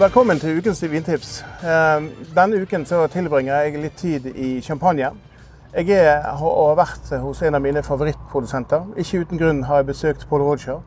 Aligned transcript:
Velkommen 0.00 0.38
til 0.38 0.58
ukens 0.58 0.82
vintips. 0.90 1.44
Eh, 1.62 2.04
Denne 2.36 2.62
uken 2.62 2.86
tilbringer 3.12 3.54
jeg 3.60 3.82
litt 3.82 3.98
tid 4.00 4.30
i 4.32 4.62
Champagne. 4.64 5.10
Jeg 5.74 5.90
er, 5.90 6.22
har 6.22 6.72
vært 6.78 7.10
hos 7.20 7.42
en 7.42 7.58
av 7.58 7.60
mine 7.60 7.82
favorittprodusenter. 7.84 8.94
Ikke 8.96 9.20
uten 9.20 9.38
grunn 9.38 9.60
har 9.68 9.82
jeg 9.82 9.90
besøkt 9.90 10.24
Paul 10.30 10.46
Roger. 10.46 10.80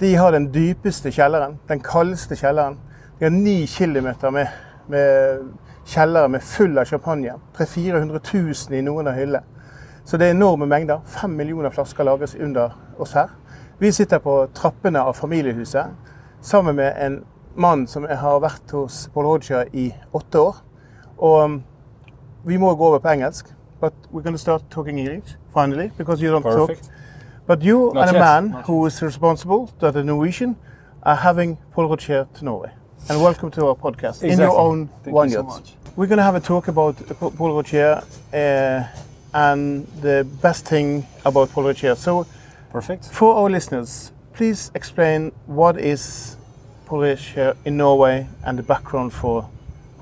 De 0.00 0.16
har 0.16 0.34
den 0.34 0.50
dypeste 0.50 1.14
kjelleren, 1.14 1.60
den 1.68 1.78
kaldeste 1.78 2.34
kjelleren. 2.34 2.80
De 3.20 3.28
har 3.28 3.30
ni 3.30 3.66
kilometer 3.70 4.34
med, 4.34 4.46
med 4.88 5.46
kjellere 5.86 6.28
med 6.28 6.42
full 6.42 6.74
av 6.78 6.90
champagne. 6.90 7.38
300 7.54 8.18
000-400 8.18 8.68
000 8.68 8.78
i 8.80 8.82
noen 8.82 9.14
av 9.14 9.14
hyllene. 9.14 9.46
Så 10.04 10.18
det 10.18 10.26
er 10.26 10.34
enorme 10.34 10.66
mengder. 10.66 11.06
Fem 11.06 11.38
millioner 11.38 11.70
flasker 11.70 12.02
lages 12.02 12.34
under 12.34 12.74
oss 12.98 13.14
her. 13.14 13.30
Vi 13.78 13.92
sitter 13.92 14.18
på 14.18 14.40
trappene 14.54 15.06
av 15.06 15.14
familiehuset 15.14 15.94
sammen 16.42 16.82
med 16.82 16.98
en 16.98 17.22
mann 17.56 17.86
som 17.86 18.06
har 18.08 18.40
vært 18.40 18.70
hos 18.72 19.08
Pol 19.14 19.24
Roger 19.24 19.64
i 19.72 19.90
åtte 20.12 20.40
år. 20.40 20.56
Og 21.18 21.44
um, 21.44 21.62
vi 22.44 22.56
må 22.56 22.74
gå 22.74 22.86
over 22.86 22.98
på 22.98 23.08
engelsk. 23.08 23.54
But 23.80 23.92
we're 24.12 24.22
going 24.22 24.34
to 24.34 24.38
start 24.38 24.62
talking 24.70 24.98
English 24.98 25.36
finally, 25.54 25.90
because 25.96 26.22
you 26.22 26.30
don't 26.30 26.42
Perfect. 26.42 26.82
talk. 26.84 26.92
But 27.46 27.62
you 27.62 27.90
Not 27.94 28.08
and 28.08 28.16
a 28.16 28.20
man 28.20 28.50
not 28.50 28.64
who 28.66 28.86
is 28.86 29.02
responsible, 29.02 29.70
that 29.80 29.94
the 29.94 30.04
Norwegian, 30.04 30.56
are 31.02 31.16
having 31.16 31.56
Pol 31.72 31.88
Roger 31.88 32.26
to 32.34 32.44
Norway. 32.44 32.70
And 33.08 33.20
welcome 33.22 33.50
to 33.52 33.66
our 33.68 33.74
podcast 33.74 34.22
in 34.22 34.38
your 34.38 34.56
own 34.56 34.88
Thank 35.02 35.16
you 35.16 35.30
so 35.30 35.42
much. 35.42 35.72
We're 35.96 36.06
going 36.06 36.18
to 36.18 36.22
have 36.22 36.34
a 36.36 36.40
talk 36.40 36.68
about 36.68 36.96
Pa- 37.18 37.30
Pol 37.30 37.54
Roger 37.54 38.02
uh, 38.34 38.84
and 39.32 39.86
the 40.02 40.26
best 40.42 40.66
thing 40.68 41.06
about 41.24 41.50
Pol 41.50 41.64
Roger. 41.64 41.94
So, 41.94 42.26
Perfect. 42.70 43.06
for 43.06 43.34
our 43.34 43.48
listeners, 43.50 44.12
please 44.34 44.70
explain 44.74 45.32
what 45.46 45.78
is 45.78 46.36
Roger 46.90 47.56
in 47.64 47.76
Norway 47.76 48.26
and 48.44 48.58
the 48.58 48.62
background 48.62 49.12
for 49.12 49.48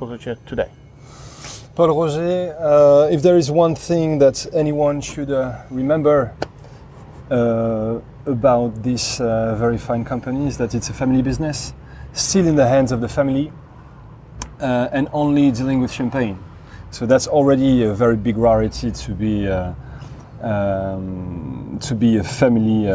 Roger 0.01 0.37
today. 0.47 0.71
Pol 1.75 1.89
Roger, 1.97 2.57
uh, 2.59 3.09
if 3.11 3.23
there 3.23 3.37
is 3.37 3.51
one 3.51 3.75
thing 3.75 4.19
that 4.19 4.47
anyone 4.53 5.01
should 5.01 5.31
uh, 5.31 5.63
remember 5.71 6.35
uh, 7.31 8.01
about 8.27 8.83
this 8.83 9.21
uh, 9.21 9.55
very 9.57 9.79
fine 9.79 10.05
company 10.05 10.47
is 10.47 10.57
that 10.59 10.75
it's 10.75 10.89
a 10.89 10.95
family 10.95 11.23
business, 11.23 11.75
still 12.15 12.47
in 12.47 12.57
the 12.57 12.67
hands 12.67 12.91
of 12.91 13.01
the 13.01 13.09
family, 13.09 13.53
uh, 14.61 14.89
and 14.93 15.09
only 15.13 15.51
dealing 15.51 15.81
with 15.81 15.93
champagne. 15.93 16.39
So 16.91 17.07
that's 17.07 17.29
already 17.29 17.85
a 17.85 17.93
very 17.93 18.17
big 18.17 18.39
rarity 18.39 18.91
to 18.91 19.13
be 19.13 19.47
uh, 19.47 19.73
um, 20.43 21.79
to 21.83 21.95
be 21.95 22.17
a 22.17 22.25
family 22.25 22.89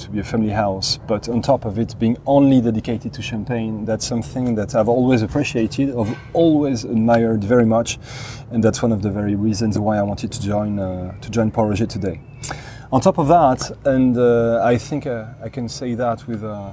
to 0.00 0.10
be 0.10 0.18
a 0.18 0.24
family 0.24 0.50
house. 0.50 0.98
But 1.06 1.28
on 1.28 1.42
top 1.42 1.64
of 1.64 1.78
it, 1.78 1.98
being 1.98 2.16
only 2.26 2.60
dedicated 2.60 3.12
to 3.14 3.22
champagne, 3.22 3.84
that's 3.84 4.06
something 4.06 4.54
that 4.56 4.74
I've 4.74 4.88
always 4.88 5.22
appreciated, 5.22 5.96
I've 5.96 6.16
always 6.32 6.84
admired 6.84 7.44
very 7.44 7.66
much, 7.66 7.98
and 8.50 8.62
that's 8.64 8.82
one 8.82 8.92
of 8.92 9.02
the 9.02 9.10
very 9.10 9.34
reasons 9.34 9.78
why 9.78 9.98
I 9.98 10.02
wanted 10.02 10.32
to 10.32 10.42
join 10.42 10.78
uh, 10.78 11.18
to 11.20 11.30
join 11.30 11.50
Pol 11.50 11.68
Roger 11.68 11.86
today. 11.86 12.20
On 12.92 13.00
top 13.00 13.18
of 13.18 13.28
that, 13.28 13.70
and 13.84 14.16
uh, 14.18 14.62
I 14.64 14.78
think 14.78 15.06
uh, 15.06 15.26
I 15.42 15.48
can 15.48 15.68
say 15.68 15.94
that 15.94 16.26
with. 16.26 16.42
Uh, 16.42 16.72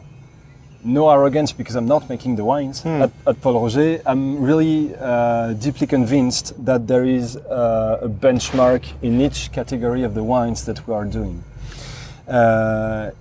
no 0.83 1.09
arrogance 1.09 1.51
because 1.51 1.75
I'm 1.75 1.87
not 1.87 2.07
making 2.09 2.35
the 2.35 2.45
wines 2.45 2.85
at, 2.85 3.11
at 3.25 3.41
Pol 3.41 3.61
Roger. 3.61 4.01
I'm 4.05 4.41
really 4.41 4.95
uh, 4.95 5.53
deeply 5.53 5.87
convinced 5.87 6.53
that 6.66 6.87
there 6.87 7.03
is 7.03 7.35
uh, 7.35 7.99
a 8.01 8.07
benchmark 8.07 8.85
in 9.01 9.19
each 9.19 9.51
category 9.51 10.03
of 10.03 10.13
the 10.13 10.23
wines 10.23 10.66
that 10.66 10.87
we 10.87 10.93
are 10.93 11.05
doing. 11.05 11.43
Uh, 12.27 13.11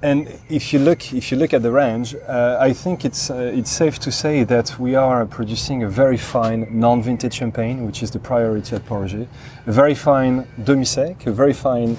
and 0.00 0.28
if 0.48 0.72
you 0.72 0.78
look, 0.78 1.12
if 1.12 1.32
you 1.32 1.38
look 1.38 1.52
at 1.52 1.62
the 1.62 1.72
range, 1.72 2.14
uh, 2.14 2.56
I 2.60 2.72
think 2.72 3.04
it's 3.04 3.30
uh, 3.30 3.52
it's 3.54 3.70
safe 3.70 3.98
to 4.00 4.12
say 4.12 4.44
that 4.44 4.78
we 4.78 4.94
are 4.94 5.26
producing 5.26 5.82
a 5.82 5.88
very 5.88 6.16
fine 6.16 6.68
non-vintage 6.70 7.34
champagne, 7.34 7.84
which 7.84 8.02
is 8.02 8.10
the 8.12 8.20
priority 8.20 8.76
at 8.76 8.86
Pol 8.86 9.00
Roger. 9.00 9.26
A 9.66 9.72
very 9.72 9.94
fine 9.94 10.46
demi-sec, 10.62 11.26
a 11.26 11.32
very 11.32 11.52
fine 11.52 11.96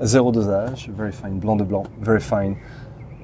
zéro 0.00 0.32
dosage, 0.32 0.88
a 0.88 0.92
very 0.92 1.12
fine 1.12 1.40
blanc 1.40 1.58
de 1.58 1.64
blanc, 1.64 1.88
very 2.00 2.20
fine 2.20 2.60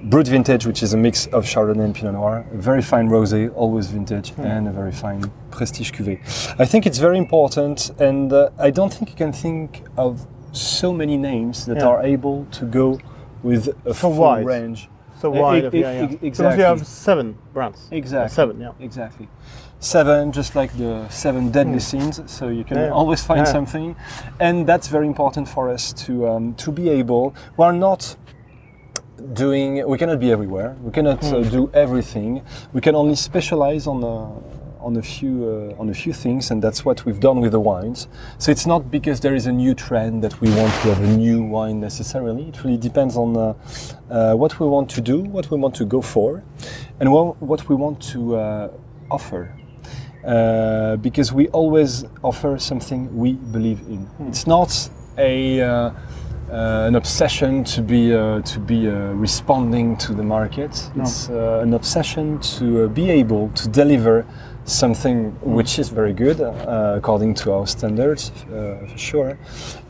brut 0.04 0.28
vintage, 0.28 0.66
which 0.66 0.82
is 0.82 0.94
a 0.94 0.96
mix 0.96 1.26
of 1.26 1.44
Chardonnay 1.44 1.84
and 1.84 1.94
Pinot 1.94 2.14
Noir, 2.14 2.44
a 2.52 2.56
very 2.56 2.82
fine 2.82 3.08
rosé, 3.08 3.50
always 3.54 3.86
vintage, 3.88 4.32
and 4.38 4.68
a 4.68 4.72
very 4.72 4.92
fine 4.92 5.30
prestige 5.50 5.92
cuvée. 5.92 6.18
I 6.58 6.64
think 6.64 6.86
it's 6.86 6.98
very 6.98 7.18
important, 7.18 7.90
and 7.98 8.32
uh, 8.32 8.50
I 8.58 8.70
don't 8.70 8.92
think 8.92 9.10
you 9.10 9.16
can 9.16 9.32
think 9.32 9.82
of 9.96 10.26
so 10.54 10.92
many 10.92 11.16
names 11.16 11.66
that 11.66 11.78
Yeah. 11.78 11.88
are 11.88 12.02
able 12.02 12.46
to 12.52 12.64
go 12.64 12.98
with 13.42 13.68
a 13.84 13.92
So 13.94 14.10
full 14.10 14.12
wide. 14.22 14.46
range. 14.46 14.88
So 15.20 15.28
Uh, 15.34 15.40
wide, 15.40 15.64
of, 15.64 15.74
e- 15.74 15.80
yeah, 15.80 15.92
yeah. 15.92 16.02
e- 16.04 16.06
Because 16.06 16.22
exactly. 16.22 16.58
you 16.60 16.64
have 16.64 16.86
seven 16.86 17.36
brands. 17.52 17.88
Exactly. 17.90 18.34
Seven, 18.34 18.60
yeah. 18.60 18.70
Exactly. 18.80 19.28
Seven, 19.80 20.32
just 20.32 20.54
like 20.56 20.72
the 20.78 21.06
seven 21.08 21.50
deadly 21.50 21.80
sins, 21.80 22.20
so 22.26 22.48
you 22.48 22.64
can. 22.64 22.76
Yeah. 22.78 22.90
always 22.90 23.22
find 23.22 23.46
something, 23.46 23.96
and 24.40 24.66
that's 24.66 24.88
very 24.88 25.06
important 25.06 25.48
for 25.48 25.68
us 25.68 25.92
to 26.06 26.12
um, 26.28 26.54
to 26.54 26.72
be 26.72 26.88
able. 26.88 27.34
We 27.58 27.64
are 27.64 27.72
not 27.72 28.16
doing. 29.34 29.86
We 29.86 29.98
cannot 29.98 30.20
be 30.20 30.30
everywhere. 30.32 30.76
We 30.82 30.90
cannot 30.90 31.22
uh, 31.24 31.42
Hmm. 31.42 31.50
do 31.50 31.70
everything. 31.74 32.42
We 32.72 32.80
can 32.80 32.94
only 32.94 33.14
specialize 33.16 33.86
on 33.86 34.02
a 34.04 34.30
on 34.84 34.96
a 34.96 35.02
few 35.02 35.34
uh, 35.44 35.80
on 35.80 35.88
a 35.88 35.94
few 35.94 36.12
things, 36.12 36.50
and 36.50 36.62
that's 36.62 36.84
what 36.84 37.04
we've 37.04 37.20
done 37.20 37.40
with 37.40 37.52
the 37.52 37.60
wines. 37.60 38.08
So 38.38 38.50
it's 38.50 38.66
not 38.66 38.90
because 38.90 39.20
there 39.20 39.34
is 39.34 39.46
a 39.46 39.52
new 39.52 39.74
trend 39.74 40.22
that 40.22 40.40
we 40.40 40.48
want 40.50 40.72
to 40.82 40.94
have 40.94 41.00
a 41.02 41.16
new 41.16 41.42
wine 41.42 41.80
necessarily. 41.80 42.48
It 42.48 42.62
really 42.64 42.78
depends 42.78 43.16
on 43.16 43.36
uh, 43.36 43.54
uh, 44.10 44.34
what 44.34 44.60
we 44.60 44.66
want 44.66 44.90
to 44.90 45.00
do, 45.00 45.18
what 45.22 45.50
we 45.50 45.56
want 45.58 45.74
to 45.76 45.84
go 45.84 46.00
for, 46.02 46.42
and 47.00 47.10
what, 47.12 47.40
what 47.40 47.68
we 47.68 47.74
want 47.74 48.00
to 48.12 48.36
uh, 48.36 48.70
offer. 49.10 49.54
Uh, 50.24 50.96
because 50.96 51.32
we 51.34 51.48
always 51.48 52.04
offer 52.22 52.58
something 52.58 53.14
we 53.14 53.34
believe 53.34 53.80
in. 53.80 54.08
It's 54.20 54.46
not 54.46 54.88
a 55.18 55.60
uh, 55.60 55.90
uh, 56.50 56.84
an 56.86 56.94
obsession 56.94 57.64
to 57.64 57.82
be 57.82 58.14
uh, 58.14 58.40
to 58.42 58.60
be 58.60 58.88
uh, 58.88 59.12
responding 59.14 59.96
to 59.96 60.14
the 60.14 60.22
market. 60.22 60.90
It's 60.96 61.28
uh, 61.28 61.60
an 61.62 61.74
obsession 61.74 62.38
to 62.58 62.84
uh, 62.84 62.88
be 62.88 63.10
able 63.10 63.48
to 63.50 63.68
deliver 63.68 64.26
something 64.64 65.30
which 65.42 65.78
is 65.78 65.88
very 65.88 66.12
good 66.12 66.40
uh, 66.40 66.94
according 66.96 67.34
to 67.34 67.52
our 67.52 67.66
standards, 67.66 68.30
uh, 68.30 68.86
for 68.88 68.98
sure, 68.98 69.38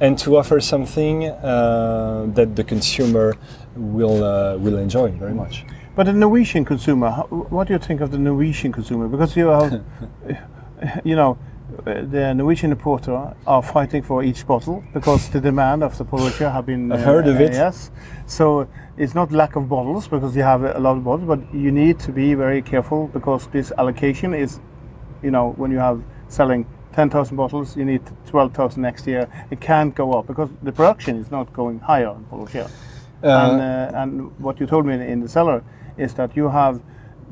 and 0.00 0.18
to 0.18 0.36
offer 0.36 0.60
something 0.60 1.26
uh, 1.26 2.26
that 2.28 2.56
the 2.56 2.64
consumer 2.64 3.34
will 3.76 4.24
uh, 4.24 4.56
will 4.56 4.78
enjoy 4.78 5.10
very 5.10 5.34
much. 5.34 5.64
But 5.96 6.06
the 6.06 6.12
Norwegian 6.12 6.64
consumer, 6.64 7.10
how, 7.10 7.22
what 7.24 7.68
do 7.68 7.72
you 7.72 7.78
think 7.78 8.00
of 8.00 8.10
the 8.10 8.18
Norwegian 8.18 8.72
consumer? 8.72 9.06
Because 9.06 9.36
you 9.36 9.46
have, 9.46 9.80
you 11.04 11.14
know, 11.14 11.38
Uh, 11.86 12.02
the 12.02 12.34
Norwegian 12.34 12.72
importer 12.72 13.34
are 13.46 13.62
fighting 13.62 14.02
for 14.02 14.22
each 14.22 14.46
bottle 14.46 14.84
because 14.92 15.28
the 15.30 15.40
demand 15.40 15.82
of 15.82 15.96
the 15.96 16.04
Pol 16.04 16.20
Roger 16.20 16.50
have 16.50 16.66
been. 16.66 16.92
I've 16.92 17.00
heard 17.00 17.26
of 17.26 17.40
uh, 17.40 17.44
it. 17.44 17.52
Yes, 17.52 17.90
so 18.26 18.68
it's 18.96 19.14
not 19.14 19.32
lack 19.32 19.56
of 19.56 19.68
bottles 19.68 20.06
because 20.06 20.36
you 20.36 20.42
have 20.42 20.62
a 20.62 20.78
lot 20.78 20.96
of 20.96 21.04
bottles, 21.04 21.26
but 21.26 21.54
you 21.54 21.72
need 21.72 21.98
to 22.00 22.12
be 22.12 22.34
very 22.34 22.62
careful 22.62 23.08
because 23.08 23.46
this 23.48 23.72
allocation 23.78 24.34
is, 24.34 24.60
you 25.22 25.30
know, 25.30 25.52
when 25.56 25.70
you 25.70 25.78
have 25.78 26.02
selling 26.28 26.66
10,000 26.92 27.36
bottles, 27.36 27.76
you 27.76 27.84
need 27.84 28.02
12,000 28.26 28.80
next 28.80 29.06
year. 29.06 29.28
It 29.50 29.60
can't 29.60 29.94
go 29.94 30.12
up 30.12 30.26
because 30.26 30.50
the 30.62 30.72
production 30.72 31.16
is 31.16 31.30
not 31.30 31.52
going 31.52 31.80
higher 31.80 32.14
in 32.14 32.24
Pol 32.24 32.40
Roger 32.40 32.68
uh, 33.22 33.26
and, 33.26 33.60
uh, 33.60 33.98
and 34.00 34.38
what 34.38 34.60
you 34.60 34.66
told 34.66 34.84
me 34.86 34.94
in, 34.94 35.00
in 35.00 35.20
the 35.20 35.28
cellar 35.28 35.64
is 35.96 36.14
that 36.14 36.36
you 36.36 36.48
have, 36.48 36.82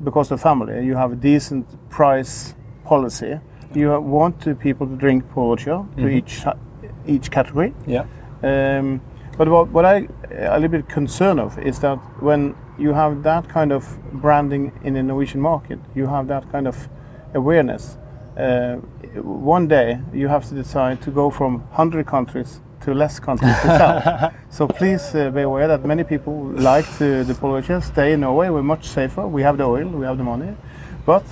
because 0.02 0.30
of 0.30 0.40
family, 0.40 0.84
you 0.84 0.96
have 0.96 1.12
a 1.12 1.16
decent 1.16 1.66
price 1.90 2.54
policy. 2.84 3.38
You 3.74 4.00
want 4.00 4.58
people 4.58 4.86
to 4.86 4.96
drink 4.96 5.28
Pol 5.30 5.50
Roger 5.50 5.84
to 5.96 6.08
each 6.08 6.44
each 7.06 7.30
category. 7.30 7.74
Yeah. 7.86 8.04
Um, 8.42 9.00
but 9.38 9.48
what, 9.48 9.68
what 9.68 9.84
I 9.84 10.08
a 10.30 10.58
little 10.58 10.68
bit 10.68 10.88
concerned 10.88 11.40
of 11.40 11.58
is 11.58 11.80
that 11.80 11.96
when 12.20 12.54
you 12.78 12.92
have 12.92 13.22
that 13.22 13.48
kind 13.48 13.72
of 13.72 13.98
branding 14.12 14.72
in 14.82 14.94
the 14.94 15.02
Norwegian 15.02 15.40
market. 15.40 15.78
You 15.94 16.06
have 16.06 16.26
that 16.28 16.50
kind 16.50 16.66
of 16.66 16.88
awareness. 17.34 17.96
Uh, 18.36 18.76
one 19.22 19.68
day 19.68 20.00
you 20.12 20.28
have 20.28 20.48
to 20.48 20.54
decide 20.54 21.02
to 21.02 21.10
go 21.10 21.30
from 21.30 21.60
100 21.70 22.06
countries 22.06 22.60
to 22.80 22.94
less 22.94 23.20
countries 23.20 23.54
to 23.60 23.66
sell. 23.66 24.32
so 24.50 24.66
please 24.66 25.14
uh, 25.14 25.30
be 25.30 25.42
aware 25.42 25.68
that 25.68 25.84
many 25.84 26.02
people 26.02 26.46
like 26.54 26.86
to, 26.98 27.24
the 27.24 27.34
Pol 27.34 27.52
Roger, 27.52 27.80
stay 27.80 28.14
in 28.14 28.20
Norway. 28.20 28.48
We're 28.48 28.62
much 28.62 28.88
safer. 28.88 29.26
We 29.26 29.42
have 29.42 29.58
the 29.58 29.64
oil, 29.64 29.86
we 29.86 30.06
have 30.06 30.18
the 30.18 30.24
money. 30.24 30.56
But 31.04 31.24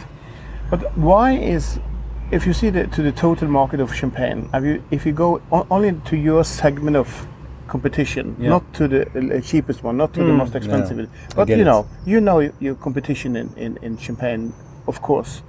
but 0.71 0.97
why 0.97 1.33
is 1.33 1.81
if 2.31 2.47
you 2.47 2.53
see 2.53 2.71
the, 2.71 2.87
to 2.89 3.03
the 3.03 3.13
total 3.13 3.49
market 3.49 3.81
of 3.81 3.95
champagne, 3.95 4.49
have 4.53 4.65
you 4.65 4.83
if 4.91 5.05
you 5.07 5.13
go 5.13 5.41
o- 5.53 5.67
only 5.71 5.93
to 6.05 6.17
your 6.17 6.45
segment 6.45 6.97
of 6.97 7.27
competition, 7.69 8.37
Yeah. 8.39 8.49
not 8.51 8.75
to 8.75 8.89
the 8.89 9.03
uh, 9.37 9.41
cheapest 9.41 9.85
one, 9.85 9.97
not 9.97 10.13
to 10.15 10.21
the 10.25 10.33
Mm, 10.33 10.37
most 10.39 10.55
expensive, 10.55 10.99
yeah. 10.99 11.07
But 11.37 11.49
you 11.49 11.57
it. 11.61 11.65
know, 11.65 11.87
you 12.05 12.21
know 12.21 12.41
your 12.61 12.75
competition 12.75 13.37
in, 13.37 13.53
in, 13.57 13.79
in 13.83 13.97
champagne, 13.97 14.53
of 14.89 15.01
course. 15.03 15.43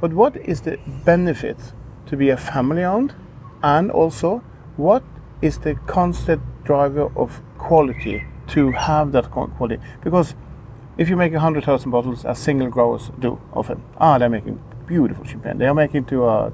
But 0.00 0.12
what 0.12 0.36
is 0.36 0.60
the 0.60 0.78
benefit 1.04 1.56
to 2.06 2.16
be 2.16 2.30
a 2.30 2.36
family 2.36 2.84
owned, 2.84 3.14
and 3.62 3.90
also 3.90 4.42
what 4.76 5.02
is 5.42 5.58
the 5.58 5.74
constant 5.86 6.40
driver 6.64 7.10
of 7.16 7.40
quality 7.58 8.24
to 8.48 8.70
have 8.72 9.10
that 9.12 9.30
quality? 9.30 9.78
Because 10.04 10.34
if 10.98 11.08
you 11.08 11.16
make 11.16 11.32
100,000 11.32 11.90
bottles, 11.90 12.24
as 12.24 12.38
single 12.38 12.68
growers 12.68 13.10
do 13.18 13.38
often, 13.52 13.82
ah, 13.98 14.18
they're 14.18 14.28
making 14.30 14.58
beautiful 14.86 15.24
champagne. 15.24 15.58
They 15.58 15.66
are 15.66 15.74
making 15.74 16.04
to 16.06 16.24
uh, 16.24 16.50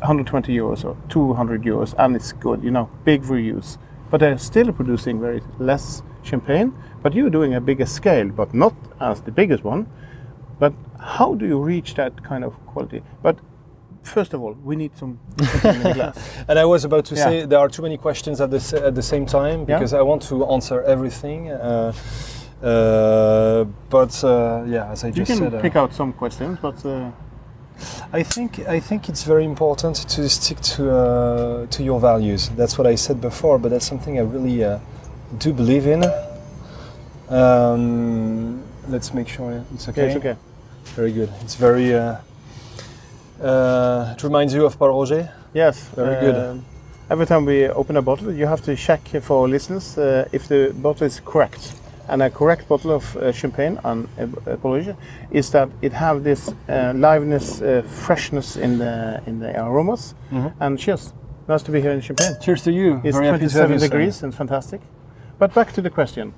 120 0.00 0.52
euros 0.56 0.84
or 0.84 0.96
200 1.08 1.62
euros, 1.62 1.94
and 1.98 2.16
it's 2.16 2.32
good, 2.32 2.62
you 2.62 2.70
know, 2.70 2.88
big 3.04 3.22
reuse. 3.22 3.78
But 4.10 4.20
they're 4.20 4.38
still 4.38 4.72
producing 4.72 5.20
very 5.20 5.42
less 5.58 6.02
champagne. 6.22 6.72
But 7.02 7.14
you're 7.14 7.30
doing 7.30 7.54
a 7.54 7.60
bigger 7.60 7.86
scale, 7.86 8.28
but 8.28 8.52
not 8.54 8.74
as 9.00 9.20
the 9.22 9.30
biggest 9.30 9.64
one. 9.64 9.86
But 10.58 10.72
how 11.00 11.34
do 11.34 11.46
you 11.46 11.60
reach 11.60 11.94
that 11.94 12.22
kind 12.24 12.44
of 12.44 12.52
quality? 12.66 13.02
But 13.22 13.36
first 14.02 14.34
of 14.34 14.40
all, 14.42 14.54
we 14.64 14.74
need 14.76 14.96
some 14.96 15.18
champagne 15.40 15.76
in 15.76 15.82
the 15.82 15.94
glass. 15.94 16.30
And 16.48 16.58
I 16.58 16.64
was 16.64 16.84
about 16.84 17.04
to 17.06 17.14
Yeah. 17.14 17.24
say 17.24 17.46
there 17.46 17.58
are 17.58 17.68
too 17.68 17.82
many 17.82 17.96
questions 17.98 18.40
at 18.40 18.50
the 18.50 18.82
at 18.86 18.94
the 18.94 19.02
same 19.02 19.26
time 19.26 19.58
Yeah. 19.68 19.78
because 19.78 19.92
I 19.92 20.02
want 20.02 20.22
to 20.28 20.46
answer 20.46 20.82
everything. 20.82 21.50
Uh, 21.50 21.92
uh, 22.62 23.64
but 23.90 24.24
uh, 24.24 24.64
yeah, 24.66 24.90
as 24.92 25.04
I 25.04 25.08
You 25.08 25.12
just 25.14 25.30
can 25.30 25.38
said, 25.38 25.54
uh, 25.54 25.60
pick 25.60 25.76
out 25.76 25.92
some 25.94 26.12
questions, 26.12 26.58
but 26.62 26.84
uh, 26.86 27.10
I 28.12 28.22
think 28.22 28.60
I 28.60 28.80
think 28.80 29.08
it's 29.08 29.24
very 29.24 29.44
important 29.44 29.96
to 30.08 30.28
stick 30.28 30.60
to 30.76 30.90
uh, 30.90 31.66
to 31.66 31.82
your 31.82 32.00
values. 32.00 32.48
That's 32.56 32.78
what 32.78 32.86
I 32.86 32.96
said 32.96 33.20
before, 33.20 33.58
but 33.58 33.70
that's 33.70 33.86
something 33.86 34.18
I 34.18 34.22
really 34.22 34.64
uh, 34.64 34.78
do 35.38 35.52
believe 35.52 35.86
in. 35.86 36.04
Um, 37.28 38.62
let's 38.88 39.12
make 39.12 39.28
sure 39.28 39.64
it's 39.74 39.88
okay. 39.88 40.02
yeah, 40.02 40.06
it's 40.08 40.16
okay. 40.16 40.36
Very 40.94 41.12
good. 41.12 41.30
It's 41.42 41.54
very. 41.56 41.94
Uh, 41.94 42.16
uh, 43.42 44.14
it 44.16 44.22
reminds 44.22 44.54
you 44.54 44.64
of 44.64 44.78
Pol 44.78 44.88
Roger. 44.88 45.28
Yes, 45.52 45.88
Very 45.94 46.20
good. 46.20 46.34
um, 46.34 46.64
Every 47.08 47.26
time 47.26 47.44
we 47.44 47.68
open 47.68 47.96
a 47.96 48.02
bottle, 48.02 48.32
you 48.32 48.46
have 48.46 48.62
to 48.62 48.74
check 48.76 49.00
for 49.22 49.48
listeners 49.48 49.96
uh, 49.96 50.28
if 50.32 50.48
the 50.48 50.72
bottle 50.74 51.06
is 51.06 51.20
correct. 51.20 51.74
And 52.08 52.22
a 52.22 52.30
correct 52.30 52.68
bottle 52.68 52.92
of 52.92 53.16
uh, 53.16 53.32
champagne 53.32 53.78
on 53.84 54.08
a, 54.16 54.52
a 54.52 54.56
Pol 54.56 54.74
Roger 54.74 54.96
is 55.30 55.50
that 55.50 55.68
it 55.82 55.92
have 55.92 56.22
this 56.22 56.48
uh, 56.48 56.92
liveness, 56.94 57.60
uh, 57.60 57.82
freshness 57.82 58.56
in 58.56 58.78
the 58.78 59.22
in 59.26 59.40
the 59.40 59.50
aromas. 59.60 60.14
And 60.60 60.78
cheers, 60.78 61.12
nice 61.48 61.62
to 61.64 61.72
be 61.72 61.80
here 61.80 61.92
in 61.92 62.00
Champagne. 62.00 62.36
Cheers 62.40 62.62
to 62.62 62.72
you. 62.72 63.00
It's 63.04 63.16
Very 63.16 63.26
happy 63.26 63.48
to 63.48 63.58
have 63.58 63.68
27 63.68 63.72
you, 63.72 63.78
degrees 63.78 64.22
and 64.22 64.34
fantastic. 64.34 64.80
But 65.38 65.52
back 65.54 65.72
to 65.72 65.82
the 65.82 65.90
question: 65.90 66.32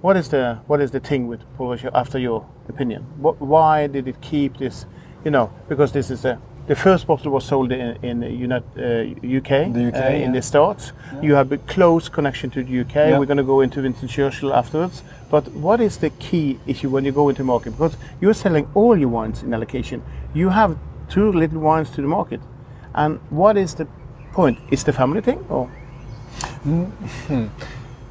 What 0.00 0.16
is 0.16 0.28
the 0.28 0.60
what 0.66 0.80
is 0.80 0.90
the 0.90 1.00
thing 1.00 1.28
with 1.28 1.40
Polo 1.56 1.76
after 1.94 2.18
your 2.18 2.46
opinion? 2.68 3.02
What, 3.18 3.40
why 3.40 3.86
did 3.86 4.08
it 4.08 4.20
keep 4.20 4.56
this? 4.58 4.86
You 5.24 5.30
know, 5.30 5.50
because 5.68 5.92
this 5.92 6.10
is 6.10 6.22
the 6.22 6.38
the 6.66 6.76
first 6.76 7.06
bottle 7.06 7.32
was 7.32 7.44
sold 7.44 7.72
in 7.72 7.96
in 8.02 8.20
the 8.20 8.30
United, 8.30 8.70
uh, 8.78 9.38
UK, 9.38 9.72
The 9.72 9.88
UK, 9.88 9.94
uh, 9.94 10.14
in 10.14 10.20
yeah. 10.20 10.32
the 10.32 10.42
start. 10.42 10.92
You 11.22 11.34
have 11.34 11.52
a 11.52 11.58
close 11.58 12.08
connection 12.08 12.50
to 12.50 12.62
the 12.62 12.80
UK. 12.80 12.94
Yeah. 12.94 13.18
We're 13.18 13.26
going 13.26 13.44
to 13.46 13.50
go 13.54 13.60
into 13.62 13.82
Winston 13.82 14.08
Churchill 14.08 14.52
afterwards. 14.54 15.02
But 15.30 15.48
what 15.52 15.80
is 15.80 15.96
the 15.96 16.10
key 16.10 16.58
issue 16.66 16.88
when 16.90 17.04
you 17.04 17.12
go 17.12 17.28
into 17.28 17.44
market? 17.44 17.70
Because 17.70 17.96
you're 18.20 18.34
selling 18.34 18.66
all 18.74 18.96
your 18.98 19.08
wines 19.08 19.42
in 19.42 19.52
allocation. 19.54 20.02
You 20.34 20.50
have 20.50 20.76
two 21.08 21.32
little 21.32 21.60
wines 21.60 21.90
to 21.90 22.02
the 22.02 22.08
market, 22.08 22.40
and 22.94 23.18
what 23.30 23.56
is 23.56 23.74
the 23.74 23.86
point? 24.32 24.58
Is 24.70 24.84
the 24.84 24.92
family 24.92 25.20
thing 25.20 25.38
or? 25.48 25.68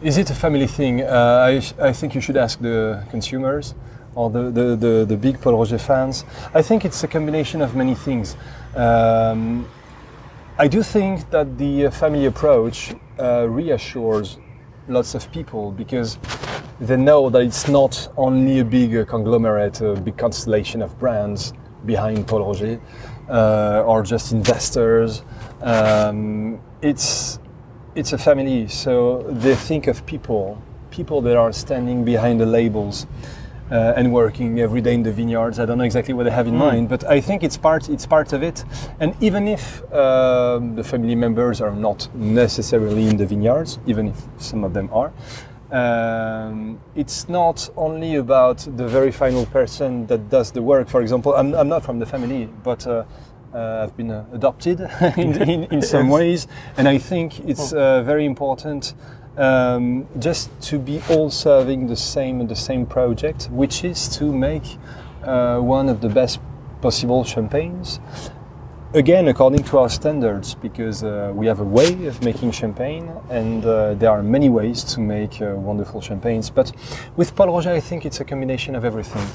Is 0.01 0.17
it 0.17 0.29
a 0.31 0.33
family 0.35 0.67
thing? 0.67 1.01
Uh, 1.01 1.45
I, 1.49 1.59
sh- 1.59 1.73
I 1.79 1.93
think 1.93 2.15
you 2.15 2.21
should 2.21 2.37
ask 2.37 2.59
the 2.59 3.03
consumers 3.11 3.75
or 4.15 4.29
the, 4.29 4.51
the, 4.51 4.75
the, 4.75 5.05
the 5.07 5.17
big 5.17 5.39
Pol 5.41 5.57
Roger 5.57 5.77
fans. 5.77 6.25
I 6.53 6.61
think 6.61 6.85
it's 6.85 7.03
a 7.03 7.07
combination 7.07 7.61
of 7.61 7.75
many 7.75 7.95
things. 7.95 8.35
Um, 8.75 9.67
I 10.57 10.67
do 10.67 10.83
think 10.83 11.29
that 11.31 11.57
the 11.57 11.87
uh, 11.87 11.91
family 11.91 12.25
approach 12.25 12.93
uh, 13.19 13.47
reassures 13.47 14.37
lots 14.87 15.15
of 15.15 15.31
people 15.31 15.71
because 15.71 16.17
they 16.79 16.97
know 16.97 17.29
that 17.29 17.41
it's 17.41 17.67
not 17.67 18.11
only 18.17 18.59
a 18.59 18.65
big 18.65 18.95
uh, 18.95 19.05
conglomerate, 19.05 19.81
a 19.81 19.93
big 19.95 20.17
constellation 20.17 20.81
of 20.81 20.97
brands 20.99 21.53
behind 21.85 22.27
Pol 22.27 22.45
Roger 22.45 22.79
uh, 23.29 23.83
or 23.85 24.03
just 24.03 24.31
investors. 24.31 25.23
Um, 25.61 26.59
it's 26.81 27.39
it's 27.93 28.13
a 28.13 28.17
family, 28.17 28.67
so 28.67 29.21
they 29.23 29.55
think 29.55 29.87
of 29.87 30.05
people, 30.05 30.61
people 30.91 31.21
that 31.21 31.35
are 31.35 31.51
standing 31.51 32.05
behind 32.05 32.39
the 32.39 32.45
labels 32.45 33.05
uh, 33.71 33.93
and 33.95 34.11
working 34.11 34.59
every 34.59 34.81
day 34.81 34.93
in 34.93 35.03
the 35.03 35.11
vineyards. 35.11 35.59
I 35.59 35.65
don't 35.65 35.77
know 35.77 35.85
exactly 35.85 36.13
what 36.13 36.23
they 36.23 36.31
have 36.31 36.47
in 36.47 36.57
mind, 36.57 36.89
but 36.89 37.03
I 37.05 37.21
think 37.21 37.43
it's 37.43 37.57
part 37.57 37.89
it's 37.89 38.05
part 38.05 38.33
of 38.33 38.43
it. 38.43 38.63
And 38.99 39.15
even 39.21 39.47
if 39.47 39.81
um, 39.93 40.75
the 40.75 40.83
family 40.83 41.15
members 41.15 41.61
are 41.61 41.71
not 41.71 42.13
necessarily 42.13 43.07
in 43.07 43.17
the 43.17 43.25
vineyards, 43.25 43.79
even 43.85 44.07
if 44.09 44.17
some 44.37 44.63
of 44.63 44.73
them 44.73 44.89
are. 44.91 45.11
Um, 45.71 46.81
it's 46.95 47.29
not 47.29 47.69
only 47.77 48.15
about 48.15 48.67
the 48.75 48.85
very 48.89 49.09
final 49.09 49.45
person 49.45 50.05
that 50.07 50.29
does 50.29 50.51
the 50.51 50.61
work. 50.61 50.89
For 50.89 51.01
example, 51.01 51.33
I'm, 51.33 51.55
I'm 51.55 51.69
not 51.69 51.85
from 51.85 51.97
the 51.97 52.05
family, 52.05 52.49
but 52.61 52.85
uh, 52.85 53.05
uh, 53.53 53.83
I've 53.83 53.95
been 53.95 54.11
uh, 54.11 54.25
adopted 54.33 54.81
in, 55.17 55.41
in, 55.41 55.63
in 55.65 55.81
some 55.81 56.09
ways, 56.09 56.47
and 56.77 56.87
I 56.87 56.97
think 56.97 57.39
it's 57.47 57.73
uh, 57.73 58.03
very 58.03 58.25
important 58.25 58.93
um, 59.37 60.07
just 60.19 60.49
to 60.61 60.79
be 60.79 61.01
all 61.09 61.29
serving 61.29 61.87
the 61.87 61.95
same 61.95 62.47
the 62.47 62.55
same 62.55 62.85
project, 62.85 63.49
which 63.51 63.83
is 63.83 64.07
to 64.17 64.31
make 64.31 64.77
uh, 65.23 65.59
one 65.59 65.89
of 65.89 66.01
the 66.01 66.09
best 66.09 66.39
possible 66.81 67.23
champagnes. 67.23 67.99
Again, 68.93 69.29
according 69.29 69.63
to 69.63 69.77
our 69.77 69.89
standards, 69.89 70.53
because 70.55 71.01
uh, 71.01 71.31
we 71.33 71.47
have 71.47 71.61
a 71.61 71.63
way 71.63 72.07
of 72.07 72.21
making 72.23 72.51
champagne, 72.51 73.09
and 73.29 73.65
uh, 73.65 73.93
there 73.93 74.09
are 74.09 74.21
many 74.21 74.49
ways 74.49 74.83
to 74.83 74.99
make 74.99 75.41
uh, 75.41 75.55
wonderful 75.55 76.01
champagnes. 76.01 76.49
But 76.49 76.73
with 77.15 77.33
Pol 77.33 77.47
Roger, 77.47 77.71
I 77.71 77.79
think 77.79 78.05
it's 78.05 78.19
a 78.19 78.25
combination 78.25 78.75
of 78.75 78.83
everything. 78.83 79.25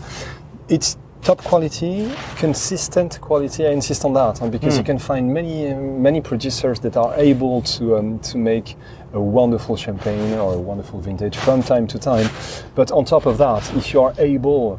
It's 0.68 0.99
top 1.26 1.42
quality, 1.42 2.09
consistent 2.37 3.21
quality. 3.21 3.66
I 3.66 3.71
insist 3.73 4.04
on 4.04 4.12
that 4.12 4.38
huh, 4.38 4.49
because 4.49 4.78
you 4.78 4.85
can 4.85 4.99
find 4.99 5.35
many 5.35 5.75
many 5.75 6.21
producers 6.21 6.78
that 6.80 6.97
are 6.97 7.12
able 7.16 7.62
to 7.62 7.97
um, 7.97 8.18
to 8.21 8.38
make 8.38 8.76
a 9.12 9.21
wonderful 9.21 9.76
champagne 9.76 10.35
or 10.38 10.54
a 10.54 10.59
wonderful 10.71 11.00
vintage 11.00 11.37
from 11.37 11.62
time 11.64 11.87
to 11.88 11.99
time. 11.99 12.28
But 12.76 12.92
on 12.92 13.04
top 13.04 13.26
of 13.26 13.38
that, 13.38 13.62
if 13.75 13.92
you 13.92 14.02
are 14.02 14.14
able 14.18 14.78